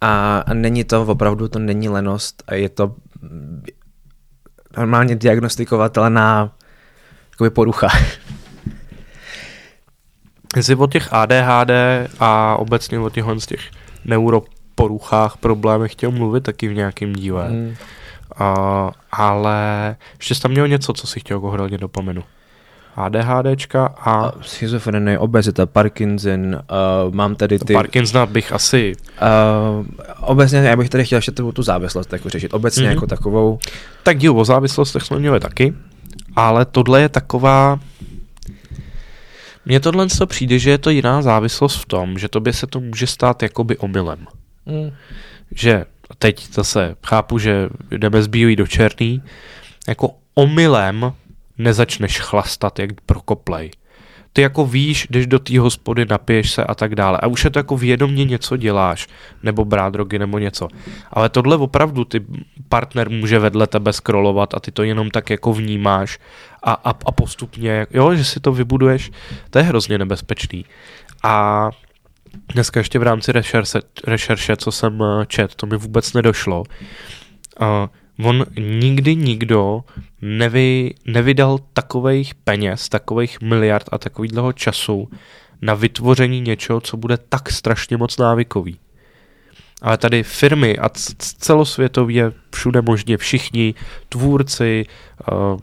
A, 0.02 0.38
a 0.40 0.54
není 0.54 0.84
to 0.84 1.06
opravdu, 1.06 1.48
to 1.48 1.60
není 1.60 1.90
lenost 1.90 2.44
a 2.48 2.56
je 2.56 2.70
to 2.70 2.96
normálně 4.78 5.16
diagnostikovatelná 5.16 6.52
jakoby 7.32 7.50
porucha. 7.50 7.88
Jestli 10.56 10.76
o 10.76 10.88
těch 10.88 11.14
ADHD 11.14 11.72
a 12.20 12.56
obecně 12.56 13.00
o 13.00 13.10
těchhle 13.10 13.40
z 13.40 13.46
těch 13.46 13.62
neuroporuchách 14.06 15.38
problémech 15.38 15.92
chtěl 15.92 16.12
mluvit 16.12 16.44
taky 16.44 16.68
v 16.68 16.74
nějakém 16.74 17.14
díle. 17.14 17.50
Mm. 17.50 17.76
Uh, 18.42 18.92
ale 19.12 19.96
ještě 20.18 20.36
jsi 20.36 20.42
tam 20.42 20.52
měl 20.52 20.68
něco, 20.68 20.94
co 20.94 21.08
si 21.08 21.20
chtěl 21.20 21.38
ohledně 21.38 21.78
dopaminu. 21.78 22.24
ADHDčka 22.95 23.86
a, 23.86 24.12
A 24.12 24.32
schizofrenie, 24.41 25.19
obezita, 25.19 25.65
Parkinson, 25.65 26.56
uh, 26.56 27.13
mám 27.13 27.36
tady 27.36 27.60
ty... 27.60 27.73
Parkinsona 27.73 28.25
bych 28.25 28.52
asi 28.52 28.95
Uh, 29.21 29.86
obecně, 30.21 30.58
já 30.58 30.75
bych 30.75 30.89
tady 30.89 31.06
chtěl 31.06 31.17
ještě 31.17 31.32
tu, 31.32 31.52
tu 31.52 31.63
závislost 31.63 32.13
jako 32.13 32.30
řešit. 32.30 32.54
Obecně 32.54 32.84
Mhm. 32.84 32.91
mm-hmm. 32.91 32.95
jako 32.95 33.08
takovou. 33.08 33.60
Tak 34.04 34.17
díl 34.17 34.39
o 34.39 34.45
závislostech 34.45 35.04
jsme 35.04 35.19
měli 35.19 35.39
taky, 35.39 35.73
ale 36.36 36.65
tohle 36.65 37.02
je 37.02 37.10
taková... 37.10 37.80
Mně 39.65 39.80
tohle 39.80 40.08
to 40.08 40.28
přijde, 40.28 40.60
že 40.60 40.69
je 40.69 40.78
to 40.78 40.89
jiná 40.89 41.21
závislost 41.21 41.75
v 41.75 41.86
tom, 41.86 42.17
že 42.19 42.28
tobě 42.30 42.54
se 42.54 42.67
to 42.67 42.80
může 42.80 43.08
stát 43.08 43.43
jakoby 43.43 43.78
omylem. 43.78 44.28
Mm. 44.65 44.91
Že 45.52 45.86
a 46.10 46.15
teď 46.19 46.54
zase 46.54 46.95
chápu, 47.06 47.39
že 47.39 47.69
jdeme 47.91 48.23
z 48.23 48.28
bílý 48.28 48.56
do 48.56 48.67
černý, 48.67 49.23
jako 49.88 50.12
omylem 50.36 51.13
nezačneš 51.60 52.19
chlastat 52.19 52.80
jak 52.80 53.02
prokoplej. 53.06 53.72
Ty 54.34 54.41
jako 54.41 54.65
víš, 54.65 55.08
jdeš 55.10 55.28
do 55.28 55.39
té 55.39 55.60
hospody, 55.60 56.06
napiješ 56.10 56.52
se 56.52 56.63
a 56.63 56.76
tak 56.76 56.95
dále. 56.95 57.17
A 57.22 57.28
už 57.28 57.43
je 57.43 57.50
to 57.50 57.60
jako 57.60 57.78
vědomně 57.78 58.26
něco 58.26 58.58
děláš, 58.58 59.08
nebo 59.43 59.65
brát 59.65 59.93
drogy, 59.93 60.19
nebo 60.19 60.39
něco. 60.39 60.67
Ale 61.12 61.30
tohle 61.30 61.58
opravdu 61.58 62.06
ty 62.06 62.26
partner 62.69 63.10
může 63.10 63.39
vedle 63.39 63.67
tebe 63.67 63.93
scrollovat 63.93 64.54
a 64.54 64.60
ty 64.60 64.72
to 64.72 64.84
jenom 64.84 65.12
tak 65.12 65.30
jako 65.30 65.54
vnímáš 65.54 66.19
a, 66.63 66.74
a, 66.74 66.89
a 66.89 67.12
postupně, 67.12 67.88
jo, 67.91 68.15
že 68.15 68.26
si 68.26 68.39
to 68.39 68.52
vybuduješ, 68.52 69.12
to 69.50 69.58
je 69.58 69.63
hrozně 69.63 69.98
nebezpečný. 69.98 70.65
A 71.24 71.69
dneska 72.54 72.80
ještě 72.80 73.00
v 73.00 73.04
rámci 73.04 73.32
rešerše, 73.32 73.80
rešerše 74.08 74.58
co 74.58 74.72
jsem 74.72 75.04
eh, 75.04 75.26
čet, 75.26 75.56
to 75.56 75.65
mi 75.65 75.78
vůbec 75.78 76.13
nedošlo. 76.13 76.63
Uh, 77.62 77.67
on 78.24 78.46
nikdy 78.60 79.16
nikdo 79.16 79.84
nevy, 80.22 80.94
nevydal 81.06 81.60
takových 81.74 82.36
peněz, 82.36 82.90
takových 82.90 83.42
miliard 83.42 83.90
a 83.92 83.98
takového 83.98 84.54
času 84.54 85.10
na 85.62 85.74
vytvoření 85.74 86.42
něčeho, 86.42 86.82
co 86.82 86.98
bude 86.98 87.18
tak 87.18 87.52
strašně 87.52 87.98
moc 87.98 88.18
návykový. 88.18 88.80
Ale 89.82 89.98
tady 89.98 90.24
firmy 90.24 90.78
a 90.78 90.90
celosvětově 91.18 92.32
všude 92.56 92.82
možně 92.82 93.18
všichni 93.18 93.74
tvůrci, 94.10 94.86
uh, 95.32 95.60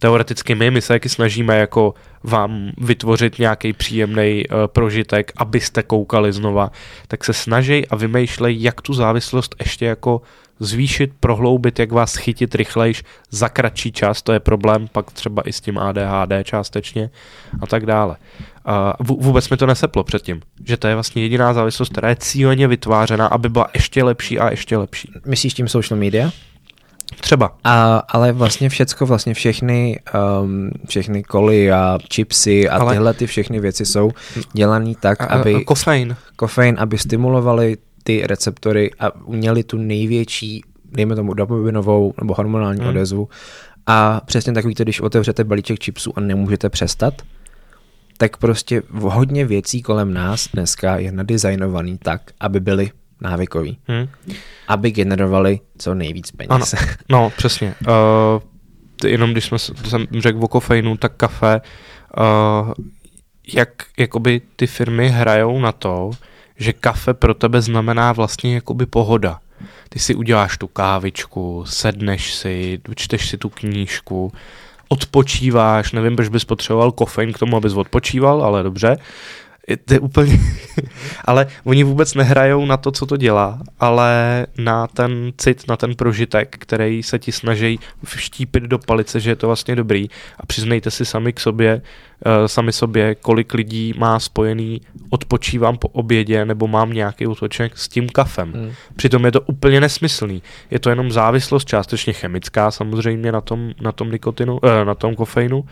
teoreticky 0.00 0.54
my, 0.54 0.70
my 0.70 0.80
se 0.82 0.88
taky 0.88 1.08
snažíme 1.08 1.58
jako 1.58 1.94
vám 2.22 2.70
vytvořit 2.78 3.38
nějaký 3.38 3.72
příjemný 3.72 4.44
uh, 4.46 4.66
prožitek, 4.66 5.32
abyste 5.36 5.82
koukali 5.82 6.32
znova, 6.32 6.70
tak 7.08 7.24
se 7.24 7.32
snaží 7.32 7.88
a 7.88 7.96
vymýšlej, 7.96 8.62
jak 8.62 8.80
tu 8.80 8.94
závislost 8.94 9.54
ještě 9.60 9.86
jako 9.86 10.22
zvýšit, 10.60 11.12
prohloubit, 11.20 11.78
jak 11.78 11.92
vás 11.92 12.16
chytit 12.16 12.54
rychlejš 12.54 13.02
za 13.30 13.48
kratší 13.48 13.92
čas, 13.92 14.22
to 14.22 14.32
je 14.32 14.40
problém, 14.40 14.88
pak 14.92 15.10
třeba 15.10 15.42
i 15.48 15.52
s 15.52 15.60
tím 15.60 15.78
ADHD 15.78 16.32
částečně 16.44 17.10
a 17.60 17.66
tak 17.66 17.86
dále. 17.86 18.16
Uh, 19.00 19.16
vůbec 19.20 19.50
mi 19.50 19.56
to 19.56 19.66
neseplo 19.66 20.04
předtím, 20.04 20.40
že 20.64 20.76
to 20.76 20.88
je 20.88 20.94
vlastně 20.94 21.22
jediná 21.22 21.54
závislost, 21.54 21.88
která 21.88 22.08
je 22.08 22.16
cíleně 22.16 22.68
vytvářena, 22.68 23.26
aby 23.26 23.48
byla 23.48 23.68
ještě 23.74 24.04
lepší 24.04 24.38
a 24.38 24.50
ještě 24.50 24.76
lepší. 24.76 25.12
Myslíš 25.26 25.54
tím 25.54 25.68
social 25.68 26.00
media? 26.00 26.30
Třeba. 27.20 27.52
A, 27.64 27.96
ale 28.08 28.32
vlastně 28.32 28.68
všecko, 28.68 29.06
vlastně 29.06 29.34
všechny, 29.34 30.00
um, 30.42 30.70
všechny 30.88 31.22
koly 31.22 31.72
a 31.72 31.98
chipsy 32.14 32.68
a 32.68 32.76
ale... 32.76 32.92
tyhle 32.92 33.14
ty 33.14 33.26
všechny 33.26 33.60
věci 33.60 33.86
jsou 33.86 34.10
dělané 34.52 34.92
tak, 35.00 35.20
a, 35.20 35.24
aby... 35.24 35.54
A 35.54 35.64
kofein. 35.64 36.16
Kofein, 36.36 36.76
aby 36.78 36.98
stimulovali 36.98 37.76
ty 38.08 38.26
receptory 38.26 38.90
a 39.00 39.12
měli 39.26 39.64
tu 39.64 39.78
největší, 39.78 40.62
dejme 40.84 41.14
tomu 41.14 41.34
dopaminovou 41.34 42.14
nebo 42.20 42.34
hormonální 42.34 42.80
hmm. 42.80 42.88
odezvu. 42.88 43.28
A 43.86 44.20
přesně 44.26 44.52
takový 44.52 44.74
když 44.78 45.00
otevřete 45.00 45.44
balíček 45.44 45.84
chipsů 45.84 46.12
a 46.16 46.20
nemůžete 46.20 46.68
přestat, 46.68 47.22
tak 48.18 48.36
prostě 48.36 48.82
hodně 48.90 49.44
věcí 49.44 49.82
kolem 49.82 50.14
nás 50.14 50.48
dneska 50.54 50.98
je 50.98 51.12
nadizajnovaný 51.12 51.98
tak, 51.98 52.22
aby 52.40 52.60
byly 52.60 52.90
návykový. 53.20 53.78
Hmm. 53.88 54.08
Aby 54.68 54.90
generovali 54.90 55.60
co 55.78 55.94
nejvíc 55.94 56.30
peněz. 56.30 56.74
Ano. 56.74 56.86
No, 57.08 57.32
přesně. 57.36 57.74
Uh, 57.80 59.08
jenom 59.10 59.32
když 59.32 59.44
jsme, 59.44 59.58
jsem 59.58 60.06
řekl 60.18 60.38
o 60.44 60.48
kofeinu, 60.48 60.96
tak 60.96 61.16
kafe, 61.16 61.60
uh, 62.18 62.72
jak 63.54 63.68
jakoby 63.98 64.40
ty 64.56 64.66
firmy 64.66 65.08
hrajou 65.08 65.60
na 65.60 65.72
to, 65.72 66.10
že 66.58 66.72
kafe 66.72 67.14
pro 67.14 67.34
tebe 67.34 67.62
znamená 67.62 68.12
vlastně 68.12 68.54
jakoby 68.54 68.86
pohoda. 68.86 69.40
Ty 69.88 69.98
si 69.98 70.14
uděláš 70.14 70.58
tu 70.58 70.66
kávičku, 70.66 71.64
sedneš 71.66 72.34
si, 72.34 72.80
čteš 72.94 73.28
si 73.28 73.38
tu 73.38 73.48
knížku, 73.48 74.32
odpočíváš, 74.88 75.92
nevím, 75.92 76.16
proč 76.16 76.28
bys 76.28 76.44
potřeboval 76.44 76.92
kofein 76.92 77.32
k 77.32 77.38
tomu, 77.38 77.56
abys 77.56 77.72
odpočíval, 77.72 78.42
ale 78.42 78.62
dobře. 78.62 78.96
To 79.84 79.94
je 79.94 80.00
úplně... 80.00 80.40
ale 81.24 81.46
oni 81.64 81.84
vůbec 81.84 82.14
nehrajou 82.14 82.66
na 82.66 82.76
to, 82.76 82.92
co 82.92 83.06
to 83.06 83.16
dělá, 83.16 83.60
ale 83.80 84.46
na 84.58 84.86
ten 84.86 85.32
cit, 85.36 85.68
na 85.68 85.76
ten 85.76 85.94
prožitek, 85.94 86.56
který 86.58 87.02
se 87.02 87.18
ti 87.18 87.32
snaží 87.32 87.80
vštípit 88.04 88.62
do 88.62 88.78
palice, 88.78 89.20
že 89.20 89.30
je 89.30 89.36
to 89.36 89.46
vlastně 89.46 89.76
dobrý. 89.76 90.08
A 90.40 90.46
přiznejte 90.46 90.90
si 90.90 91.04
sami 91.04 91.32
k 91.32 91.40
sobě, 91.40 91.82
uh, 92.26 92.46
sami 92.46 92.72
sobě, 92.72 93.14
kolik 93.14 93.54
lidí 93.54 93.94
má 93.98 94.20
spojený 94.20 94.80
odpočívám 95.10 95.78
po 95.78 95.88
obědě 95.88 96.44
nebo 96.44 96.66
mám 96.66 96.92
nějaký 96.92 97.26
útoček 97.26 97.78
s 97.78 97.88
tím 97.88 98.08
kafem. 98.08 98.52
Hmm. 98.52 98.72
Přitom 98.96 99.24
je 99.24 99.32
to 99.32 99.40
úplně 99.40 99.80
nesmyslný. 99.80 100.42
Je 100.70 100.78
to 100.78 100.90
jenom 100.90 101.10
závislost 101.10 101.68
částečně 101.68 102.12
chemická 102.12 102.70
samozřejmě 102.70 103.32
na 103.32 103.40
tom, 103.40 103.72
na 103.80 103.92
tom 103.92 104.10
nikotinu, 104.10 104.58
uh, 104.58 104.84
na 104.84 104.94
tom 104.94 105.14
kofeinu, 105.14 105.64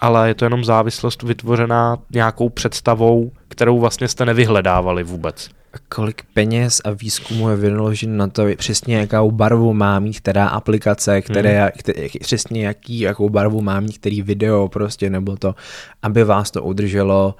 ale 0.00 0.28
je 0.28 0.34
to 0.34 0.44
jenom 0.44 0.64
závislost 0.64 1.22
vytvořená 1.22 1.98
nějakou 2.10 2.48
představou, 2.48 3.30
kterou 3.48 3.78
vlastně 3.80 4.08
jste 4.08 4.24
nevyhledávali 4.24 5.02
vůbec. 5.02 5.50
A 5.72 5.76
kolik 5.88 6.22
peněz 6.34 6.80
a 6.84 6.90
výzkumu 6.90 7.50
je 7.50 7.56
vynaložen 7.56 8.16
na 8.16 8.28
to, 8.28 8.46
přesně 8.56 8.96
jakou 8.96 9.30
barvu 9.30 9.74
má 9.74 9.98
mít 9.98 10.20
která 10.20 10.48
aplikace, 10.48 11.22
které, 11.22 11.60
hmm. 11.60 11.70
které, 11.78 12.08
přesně 12.20 12.66
jaký, 12.66 13.00
jakou 13.00 13.28
barvu 13.28 13.62
má 13.62 13.80
mít 13.80 13.98
který 13.98 14.22
video 14.22 14.68
prostě, 14.68 15.10
nebo 15.10 15.36
to, 15.36 15.54
aby 16.02 16.24
vás 16.24 16.50
to 16.50 16.62
udrželo 16.62 17.34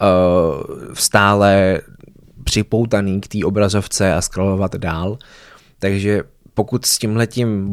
uh, 0.00 0.94
stále 0.94 1.80
připoutaný 2.44 3.20
k 3.20 3.28
té 3.28 3.38
obrazovce 3.44 4.14
a 4.14 4.20
scrollovat 4.20 4.76
dál. 4.76 5.18
Takže 5.78 6.22
pokud 6.54 6.86
s 6.86 6.98
tím 6.98 7.16
letím 7.16 7.72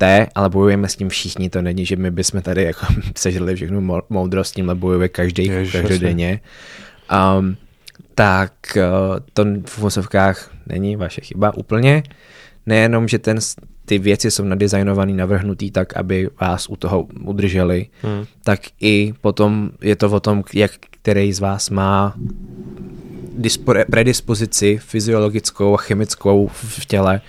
bojujete, 0.00 0.30
ale 0.34 0.48
bojujeme 0.48 0.88
s 0.88 0.96
tím 0.96 1.08
všichni, 1.08 1.50
to 1.50 1.62
není, 1.62 1.86
že 1.86 1.96
my 1.96 2.10
bychom 2.10 2.42
tady 2.42 2.64
jako 2.64 2.86
sežili 3.16 3.56
všechnu 3.56 4.02
moudrost, 4.08 4.50
s 4.50 4.54
tímhle 4.54 4.74
bojuje 4.74 5.08
každý 5.08 5.50
každodenně. 5.72 6.40
Um, 7.38 7.56
tak 8.14 8.52
uh, 8.76 9.18
to 9.32 9.44
v 9.66 9.78
vozovkách 9.78 10.50
není 10.66 10.96
vaše 10.96 11.20
chyba 11.20 11.54
úplně. 11.54 12.02
Nejenom, 12.66 13.08
že 13.08 13.18
ten, 13.18 13.38
ty 13.84 13.98
věci 13.98 14.30
jsou 14.30 14.44
nadizajnované, 14.44 15.12
navrhnutý 15.12 15.70
tak, 15.70 15.96
aby 15.96 16.28
vás 16.40 16.68
u 16.68 16.76
toho 16.76 17.06
udrželi, 17.24 17.86
hmm. 18.02 18.24
tak 18.44 18.60
i 18.80 19.12
potom 19.20 19.70
je 19.80 19.96
to 19.96 20.10
o 20.10 20.20
tom, 20.20 20.44
jak 20.54 20.70
který 21.02 21.32
z 21.32 21.40
vás 21.40 21.70
má 21.70 22.14
predispozici 23.90 24.78
fyziologickou 24.82 25.74
a 25.74 25.76
chemickou 25.76 26.50
v 26.52 26.86
těle 26.86 27.20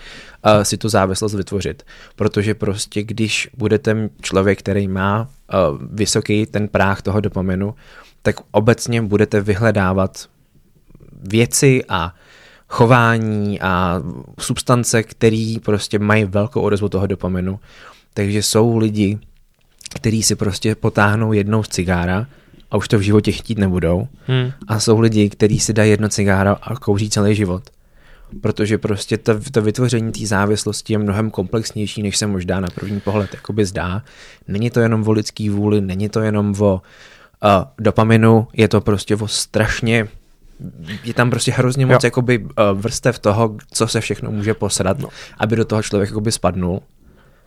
uh, 0.45 0.61
si 0.63 0.77
tu 0.77 0.89
závislost 0.89 1.33
vytvořit. 1.33 1.83
Protože 2.15 2.53
prostě 2.53 3.03
když 3.03 3.49
budete 3.57 4.09
člověk, 4.21 4.59
který 4.59 4.87
má 4.87 5.21
uh, 5.21 5.77
vysoký 5.91 6.45
ten 6.45 6.67
práh 6.67 7.01
toho 7.01 7.21
dopaminu, 7.21 7.75
tak 8.21 8.35
obecně 8.51 9.01
budete 9.01 9.41
vyhledávat 9.41 10.27
věci 11.23 11.83
a 11.89 12.15
chování 12.67 13.61
a 13.61 14.01
substance, 14.39 15.03
které 15.03 15.55
prostě 15.63 15.99
mají 15.99 16.25
velkou 16.25 16.61
odezvu 16.61 16.89
toho 16.89 17.07
dopaminu. 17.07 17.59
Takže 18.13 18.43
jsou 18.43 18.77
lidi, 18.77 19.19
kteří 19.95 20.23
si 20.23 20.35
prostě 20.35 20.75
potáhnou 20.75 21.33
jednou 21.33 21.63
z 21.63 21.67
cigára 21.67 22.27
a 22.71 22.77
už 22.77 22.87
to 22.87 22.97
v 22.97 23.01
životě 23.01 23.31
chtít 23.31 23.57
nebudou. 23.57 24.07
Hmm. 24.27 24.51
A 24.67 24.79
jsou 24.79 24.99
lidi, 24.99 25.29
kteří 25.29 25.59
si 25.59 25.73
dají 25.73 25.91
jedno 25.91 26.09
cigáro 26.09 26.55
a 26.61 26.75
kouří 26.75 27.09
celý 27.09 27.35
život 27.35 27.63
protože 28.41 28.77
prostě 28.77 29.17
to, 29.17 29.39
to 29.51 29.61
vytvoření 29.61 30.11
té 30.11 30.25
závislosti 30.25 30.93
je 30.93 30.99
mnohem 30.99 31.31
komplexnější, 31.31 32.03
než 32.03 32.17
se 32.17 32.27
možná 32.27 32.59
na 32.59 32.67
první 32.75 32.99
pohled 32.99 33.33
jakoby 33.33 33.65
zdá. 33.65 34.03
Není 34.47 34.69
to 34.69 34.79
jenom 34.79 35.07
o 35.07 35.11
lidský 35.11 35.49
vůli, 35.49 35.81
není 35.81 36.09
to 36.09 36.19
jenom 36.19 36.55
o 36.59 36.73
uh, 36.73 37.49
dopaminu, 37.79 38.47
je 38.53 38.67
to 38.67 38.81
prostě 38.81 39.15
o 39.15 39.27
strašně 39.27 40.07
je 41.03 41.13
tam 41.13 41.29
prostě 41.29 41.51
hrozně 41.51 41.85
moc 41.85 42.03
jakoby 42.03 42.39
uh, 42.39 42.47
vrstev 42.73 43.19
toho, 43.19 43.55
co 43.73 43.87
se 43.87 44.01
všechno 44.01 44.31
může 44.31 44.53
posrat, 44.53 44.99
no. 44.99 45.09
aby 45.37 45.55
do 45.55 45.65
toho 45.65 45.83
člověk 45.83 46.09
jakoby 46.09 46.31
spadnul. 46.31 46.81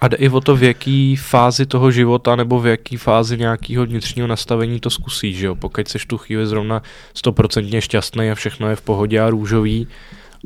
A 0.00 0.08
jde 0.08 0.16
i 0.16 0.28
o 0.28 0.40
to, 0.40 0.56
v 0.56 0.62
jaký 0.62 1.16
fázi 1.16 1.66
toho 1.66 1.90
života 1.90 2.36
nebo 2.36 2.60
v 2.60 2.66
jaký 2.66 2.96
fázi 2.96 3.38
nějakého 3.38 3.86
vnitřního 3.86 4.28
nastavení 4.28 4.80
to 4.80 4.90
zkusíš, 4.90 5.36
že 5.36 5.46
jo? 5.46 5.54
Pokud 5.54 5.88
jsi 5.88 5.98
tu 6.06 6.18
chvíli 6.18 6.46
zrovna 6.46 6.82
stoprocentně 7.14 7.80
šťastný 7.80 8.30
a 8.30 8.34
všechno 8.34 8.68
je 8.70 8.76
v 8.76 8.82
pohodě 8.82 9.20
a 9.20 9.30
růžový, 9.30 9.88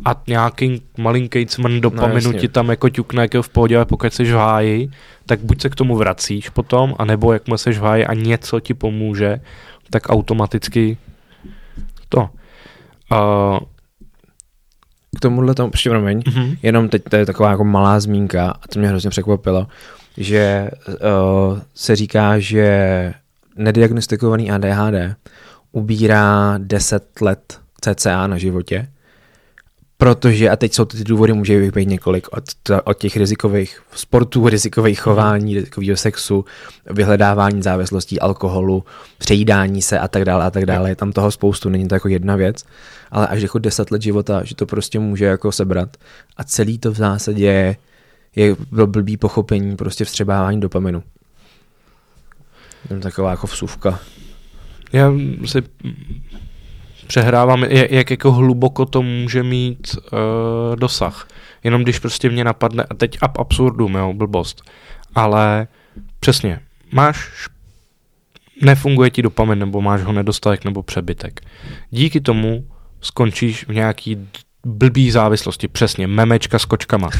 a 0.04 0.22
nějaký 0.26 0.82
malinký 0.98 1.46
cmrn 1.46 1.80
dopaminu 1.80 2.32
no, 2.32 2.38
ti 2.38 2.48
tam 2.48 2.68
jako 2.68 2.88
ťukne 2.88 3.22
jako 3.22 3.42
v 3.42 3.48
pohodě, 3.48 3.76
ale 3.76 3.84
pokud 3.84 4.12
jsi 4.14 4.24
v 4.24 4.34
háji, 4.34 4.90
tak 5.26 5.40
buď 5.40 5.62
se 5.62 5.68
k 5.68 5.74
tomu 5.74 5.96
vracíš 5.96 6.48
potom, 6.48 6.94
anebo 6.98 7.32
jak 7.32 7.42
jsi 7.56 7.72
v 7.72 7.80
háji 7.80 8.06
a 8.06 8.14
něco 8.14 8.60
ti 8.60 8.74
pomůže, 8.74 9.40
tak 9.90 10.02
automaticky 10.08 10.98
to. 12.08 12.20
Uh, 13.12 13.58
k 15.16 15.20
tomuhle 15.20 15.54
tomu, 15.54 15.70
ještě 15.74 15.90
promiň, 15.90 16.18
uh-huh. 16.18 16.58
jenom 16.62 16.88
teď 16.88 17.02
to 17.10 17.16
je 17.16 17.26
taková 17.26 17.50
jako 17.50 17.64
malá 17.64 18.00
zmínka 18.00 18.50
a 18.50 18.68
to 18.72 18.78
mě 18.78 18.88
hrozně 18.88 19.10
překvapilo, 19.10 19.66
že 20.16 20.70
uh, 20.88 21.58
se 21.74 21.96
říká, 21.96 22.38
že 22.38 23.14
nediagnostikovaný 23.56 24.50
ADHD 24.50 25.16
ubírá 25.72 26.54
10 26.58 27.20
let 27.20 27.60
cca 27.80 28.26
na 28.26 28.38
životě 28.38 28.88
Protože, 30.00 30.50
a 30.50 30.56
teď 30.56 30.74
jsou 30.74 30.84
ty 30.84 31.04
důvody, 31.04 31.32
může 31.32 31.70
být 31.70 31.88
několik, 31.88 32.28
od, 32.32 32.44
od 32.84 32.98
těch 32.98 33.16
rizikových 33.16 33.82
sportů, 33.94 34.48
rizikových 34.48 35.00
chování, 35.00 35.54
rizikového 35.54 35.96
sexu, 35.96 36.44
vyhledávání 36.90 37.62
závislostí, 37.62 38.20
alkoholu, 38.20 38.84
přejídání 39.18 39.82
se 39.82 39.98
a 39.98 40.08
tak 40.08 40.24
dále 40.24 40.44
a 40.44 40.50
tak 40.50 40.66
dále. 40.66 40.88
Je 40.88 40.96
tam 40.96 41.12
toho 41.12 41.30
spoustu, 41.30 41.68
není 41.68 41.88
to 41.88 41.94
jako 41.94 42.08
jedna 42.08 42.36
věc, 42.36 42.64
ale 43.10 43.26
až 43.26 43.42
jako 43.42 43.58
deset 43.58 43.90
let 43.90 44.02
života, 44.02 44.44
že 44.44 44.54
to 44.54 44.66
prostě 44.66 44.98
může 44.98 45.24
jako 45.24 45.52
sebrat. 45.52 45.96
A 46.36 46.44
celý 46.44 46.78
to 46.78 46.92
v 46.92 46.96
zásadě 46.96 47.46
je, 47.46 47.76
je 48.36 48.56
blbý 48.70 49.16
pochopení 49.16 49.76
prostě 49.76 50.04
vstřebávání 50.04 50.60
dopaminu. 50.60 51.02
Jen 52.90 53.00
taková 53.00 53.30
jako 53.30 53.46
vsuvka. 53.46 54.00
Já 54.92 55.12
si 55.46 55.62
přehrávám, 57.08 57.64
jak 57.70 58.10
jako 58.10 58.32
hluboko 58.32 58.86
to 58.86 59.02
může 59.02 59.42
mít 59.42 59.96
uh, 59.96 60.76
dosah. 60.76 61.28
Jenom 61.64 61.82
když 61.82 61.98
prostě 61.98 62.30
mě 62.30 62.44
napadne, 62.44 62.84
a 62.90 62.94
teď 62.94 63.18
ab 63.20 63.38
absurdum, 63.38 63.94
jo, 63.94 64.12
blbost, 64.12 64.62
ale 65.14 65.68
přesně, 66.20 66.60
máš 66.92 67.48
nefunguje 68.62 69.10
ti 69.10 69.22
dopamin, 69.22 69.58
nebo 69.58 69.80
máš 69.80 70.02
ho 70.02 70.12
nedostatek 70.12 70.64
nebo 70.64 70.82
přebytek. 70.82 71.40
Díky 71.90 72.20
tomu 72.20 72.66
skončíš 73.00 73.68
v 73.68 73.74
nějaký 73.74 74.28
blbý 74.66 75.10
závislosti, 75.10 75.68
přesně, 75.68 76.06
memečka 76.06 76.58
s 76.58 76.64
kočkama. 76.64 77.10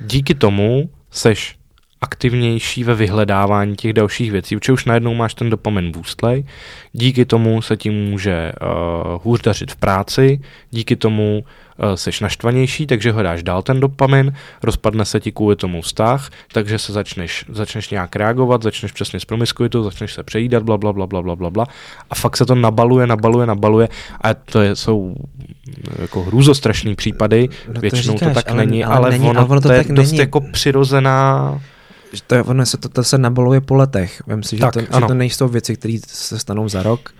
Díky 0.00 0.34
tomu 0.34 0.90
seš 1.10 1.59
aktivnější 2.00 2.84
ve 2.84 2.94
vyhledávání 2.94 3.76
těch 3.76 3.92
dalších 3.92 4.30
věcí, 4.32 4.56
protože 4.56 4.72
už 4.72 4.84
najednou 4.84 5.14
máš 5.14 5.34
ten 5.34 5.50
dopamin 5.50 5.92
boostlej, 5.92 6.44
díky 6.92 7.24
tomu 7.24 7.62
se 7.62 7.76
ti 7.76 7.90
může 7.90 8.52
uh, 8.62 9.20
hůř 9.24 9.40
dařit 9.42 9.70
v 9.72 9.76
práci, 9.76 10.40
díky 10.70 10.96
tomu 10.96 11.44
uh, 11.78 11.94
seš 11.94 12.20
naštvanější, 12.20 12.86
takže 12.86 13.12
hledáš 13.12 13.42
dál 13.42 13.62
ten 13.62 13.80
dopamin, 13.80 14.32
rozpadne 14.62 15.04
se 15.04 15.20
ti 15.20 15.32
kvůli 15.32 15.56
tomu 15.56 15.82
vztah, 15.82 16.30
takže 16.52 16.78
se 16.78 16.92
začneš, 16.92 17.44
začneš 17.48 17.90
nějak 17.90 18.16
reagovat, 18.16 18.62
začneš 18.62 18.92
přesně 18.92 19.20
s 19.20 19.24
promiskuitou, 19.24 19.82
začneš 19.82 20.12
se 20.12 20.22
přejídat, 20.22 20.62
bla, 20.62 20.78
bla, 20.78 20.92
bla, 20.92 21.06
bla, 21.06 21.22
bla, 21.22 21.36
bla, 21.36 21.50
bla 21.50 21.66
a 22.10 22.14
fakt 22.14 22.36
se 22.36 22.46
to 22.46 22.54
nabaluje, 22.54 23.06
nabaluje, 23.06 23.46
nabaluje 23.46 23.88
a 24.20 24.34
to 24.34 24.60
je, 24.60 24.76
jsou 24.76 25.14
jako 25.98 26.22
hrůzostrašný 26.22 26.94
případy, 26.94 27.48
No 27.68 27.74
to 27.74 27.80
většinou 27.80 28.14
říkáš, 28.14 28.28
to 28.28 28.34
tak 28.34 28.50
ale- 28.50 28.66
není, 28.66 28.84
ale 28.84 28.96
ale, 28.96 29.10
není, 29.10 29.28
ono, 29.28 29.40
ale 29.40 29.48
ono 29.48 29.60
to 29.60 29.68
to 29.68 29.74
je 29.74 29.84
tak 29.84 29.92
dost 29.92 30.10
není. 30.10 30.18
jako 30.18 30.40
přirozená 30.40 31.60
Že 32.12 32.22
to, 32.26 32.44
ono 32.44 32.66
se, 32.66 32.76
to, 32.76 32.88
to 32.88 33.04
se 33.04 33.18
nabaluje 33.18 33.60
po 33.60 33.74
letech. 33.74 34.22
Vem 34.26 34.42
si, 34.42 34.56
že, 34.56 34.60
Tak, 34.60 34.72
to, 34.74 34.80
že 34.80 35.06
to 35.06 35.14
nejsou 35.14 35.48
věci, 35.48 35.76
které 35.76 35.98
se 36.06 36.38
stanou 36.38 36.68
za 36.68 36.82
rok, 36.82 37.10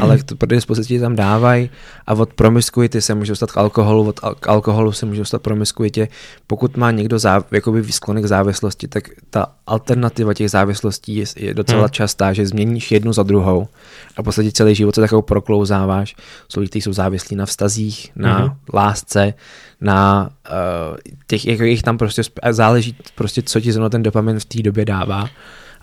ale 0.00 0.22
to 0.22 0.36
predispozici 0.36 1.00
tam 1.00 1.16
dávají 1.16 1.70
a 2.06 2.14
od 2.14 2.34
promiskuity 2.34 3.02
se 3.02 3.14
může 3.14 3.32
dostat 3.32 3.52
k 3.52 3.56
alkoholu, 3.58 4.08
od 4.08 4.20
al- 4.20 4.34
k 4.40 4.48
alkoholu 4.48 4.92
se 4.92 5.06
může 5.06 5.20
dostat 5.20 5.42
promiskuitě. 5.42 6.08
Pokud 6.46 6.76
má 6.76 6.90
někdo 6.90 7.18
záv, 7.18 7.44
jakoby 7.50 7.92
sklonek 7.92 8.24
k 8.24 8.28
závislosti, 8.28 8.88
tak 8.88 9.08
ta 9.30 9.46
alternativa 9.66 10.34
těch 10.34 10.50
závislostí 10.50 11.16
je, 11.16 11.24
je 11.36 11.54
docela 11.54 11.80
Hmm. 11.80 11.90
častá, 11.90 12.32
že 12.32 12.46
změníš 12.46 12.92
jednu 12.92 13.12
za 13.12 13.22
druhou 13.22 13.68
a 14.16 14.22
v 14.22 14.24
podstatě 14.24 14.52
celý 14.52 14.74
život 14.74 14.94
se 14.94 15.00
takovou 15.00 15.22
proklouzáváš. 15.22 16.16
Jsou 16.48 16.60
lidi, 16.60 16.80
jsou 16.80 16.92
závislí 16.92 17.36
na 17.36 17.46
vztazích, 17.46 18.10
na 18.16 18.38
Mhm. 18.38 18.54
lásce, 18.74 19.34
na 19.80 20.30
uh, 20.50 20.96
těch, 21.26 21.46
jako 21.46 21.62
jich 21.62 21.82
tam 21.82 21.98
prostě 21.98 22.22
záleží 22.50 22.96
prostě, 23.14 23.42
co 23.42 23.60
ti 23.60 23.72
zrovna 23.72 23.88
ten 23.88 24.02
dopamin 24.02 24.39
v 24.40 24.44
té 24.44 24.62
době 24.62 24.84
dává, 24.84 25.28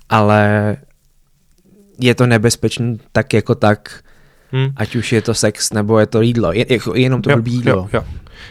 ale 0.09 0.75
je 1.99 2.15
to 2.15 2.27
nebezpečný 2.27 2.99
tak 3.11 3.33
jako 3.33 3.55
tak, 3.55 4.03
Hm. 4.51 4.73
ať 4.75 4.95
už 4.95 5.11
je 5.11 5.21
to 5.21 5.33
sex 5.33 5.73
nebo 5.73 5.99
je 5.99 6.05
to 6.05 6.21
jídlo, 6.21 6.51
je, 6.53 6.65
jako 6.69 6.95
jenom 6.95 7.21
to 7.21 7.29
blbý 7.29 7.51
jídlo. 7.51 7.71
Jo, 7.73 7.89
jo. 7.93 8.03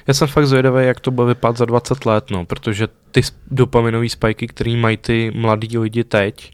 Já 0.07 0.15
jsem 0.15 0.29
fakt 0.29 0.47
zvědavý, 0.47 0.87
jak 0.87 1.01
to 1.01 1.11
bude 1.11 1.27
vypadat 1.29 1.57
za 1.57 1.65
20 1.65 2.07
let, 2.07 2.31
no, 2.31 2.45
protože 2.45 2.89
ty 3.11 3.21
dopaminové 3.51 4.09
spajky, 4.09 4.47
které 4.47 4.77
mají 4.77 4.97
ty 4.97 5.33
mladí 5.35 5.79
lidi 5.79 6.05
teď, 6.05 6.53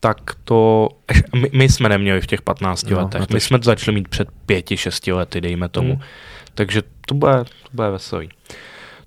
tak 0.00 0.16
to, 0.44 0.88
my, 1.34 1.50
my 1.52 1.68
jsme 1.68 1.88
neměli 1.88 2.20
v 2.20 2.26
těch 2.26 2.42
15 2.42 2.82
No, 2.90 2.98
letech, 2.98 3.30
my 3.32 3.40
jsme 3.40 3.58
to 3.58 3.64
začali 3.64 3.94
mít 3.94 4.08
před 4.08 4.28
5-6 4.46 5.16
lety, 5.16 5.40
dejme 5.40 5.68
tomu. 5.68 5.92
Hmm. 5.92 6.02
Takže 6.54 6.82
to 7.06 7.14
bude, 7.14 7.44
to 7.44 7.70
bude 7.72 7.90
veselý. 7.90 8.28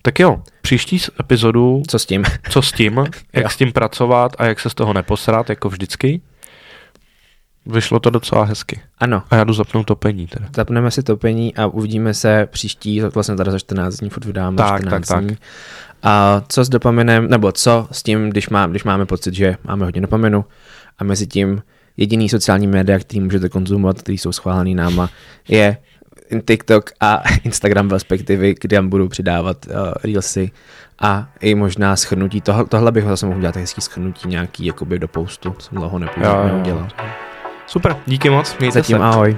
Tak 0.01 0.19
jo, 0.19 0.41
příští 0.61 0.99
epizodu, 1.19 1.83
Co 1.87 1.99
s 1.99 2.05
tím? 2.05 2.23
co 2.49 2.61
s 2.61 2.71
tím, 2.71 3.05
jak 3.33 3.51
s 3.51 3.57
tím 3.57 3.71
pracovat 3.73 4.35
a 4.39 4.45
jak 4.45 4.59
se 4.59 4.69
z 4.69 4.73
toho 4.73 4.93
neposrat, 4.93 5.49
jako 5.49 5.69
vždycky. 5.69 6.21
Vyšlo 7.65 7.99
to 7.99 8.09
docela 8.09 8.43
hezky. 8.43 8.79
Ano, 8.97 9.23
A 9.29 9.35
já 9.35 9.43
jdu 9.43 9.53
zapnout 9.53 9.85
topení 9.87 10.27
teda. 10.27 10.45
zapneme 10.55 10.91
si 10.91 11.03
topení 11.03 11.55
a 11.55 11.67
uvidíme 11.67 12.13
se 12.13 12.47
příští, 12.51 13.01
vlastně 13.01 13.35
tady 13.35 13.51
za 13.51 13.59
14 13.59 13.95
dní, 13.95 14.09
furt 14.09 14.25
vydáme 14.25 14.57
Tak, 14.57 14.81
14 14.81 15.07
tak, 15.07 15.17
tak. 15.17 15.25
dní. 15.25 15.37
A 16.03 16.41
co 16.49 16.63
s 16.65 16.69
dopaminem, 16.69 17.29
nebo 17.29 17.51
co 17.51 17.87
s 17.91 18.03
tím, 18.03 18.29
když, 18.29 18.49
má, 18.49 18.67
když 18.67 18.83
máme 18.83 19.05
pocit, 19.05 19.33
že 19.33 19.57
máme 19.63 19.85
hodně 19.85 20.01
dopaminu 20.01 20.45
a 20.97 21.03
mezi 21.03 21.27
tím 21.27 21.61
jediný 21.97 22.29
sociální 22.29 22.67
média, 22.67 22.99
který 22.99 23.19
můžete 23.19 23.49
konzumovat, 23.49 23.99
který 24.01 24.17
jsou 24.17 24.31
schválený 24.31 24.75
náma, 24.75 25.09
je 25.47 25.77
TikTok 26.47 26.91
a 26.99 27.21
Instagram 27.43 27.89
perspektivy, 27.89 28.55
kde 28.61 28.77
tam 28.77 28.89
budou 28.89 29.07
přidávat 29.07 29.57
uh, 29.65 29.73
reelsy 30.03 30.51
a 30.99 31.27
i 31.41 31.55
možná 31.55 31.95
schrnutí. 31.95 32.41
Tohle, 32.41 32.65
tohle 32.65 32.91
bych 32.91 33.03
zase 33.03 33.25
mohl 33.25 33.39
dělat 33.39 33.55
hezký 33.55 33.81
schrnutí 33.81 34.29
nějaký 34.29 34.65
jakoby 34.65 34.99
do 34.99 35.07
postu, 35.07 35.55
jsem 35.59 35.77
dlouho 35.77 35.99
nepůjdu, 35.99 36.29
Jo, 36.29 36.35
jo, 36.37 36.47
neudělal. 36.47 36.87
Super, 37.67 37.95
díky 38.05 38.29
moc, 38.29 38.57
mějte 38.59 38.79
Zatím 38.79 38.97
se. 38.97 39.03
ahoj. 39.03 39.37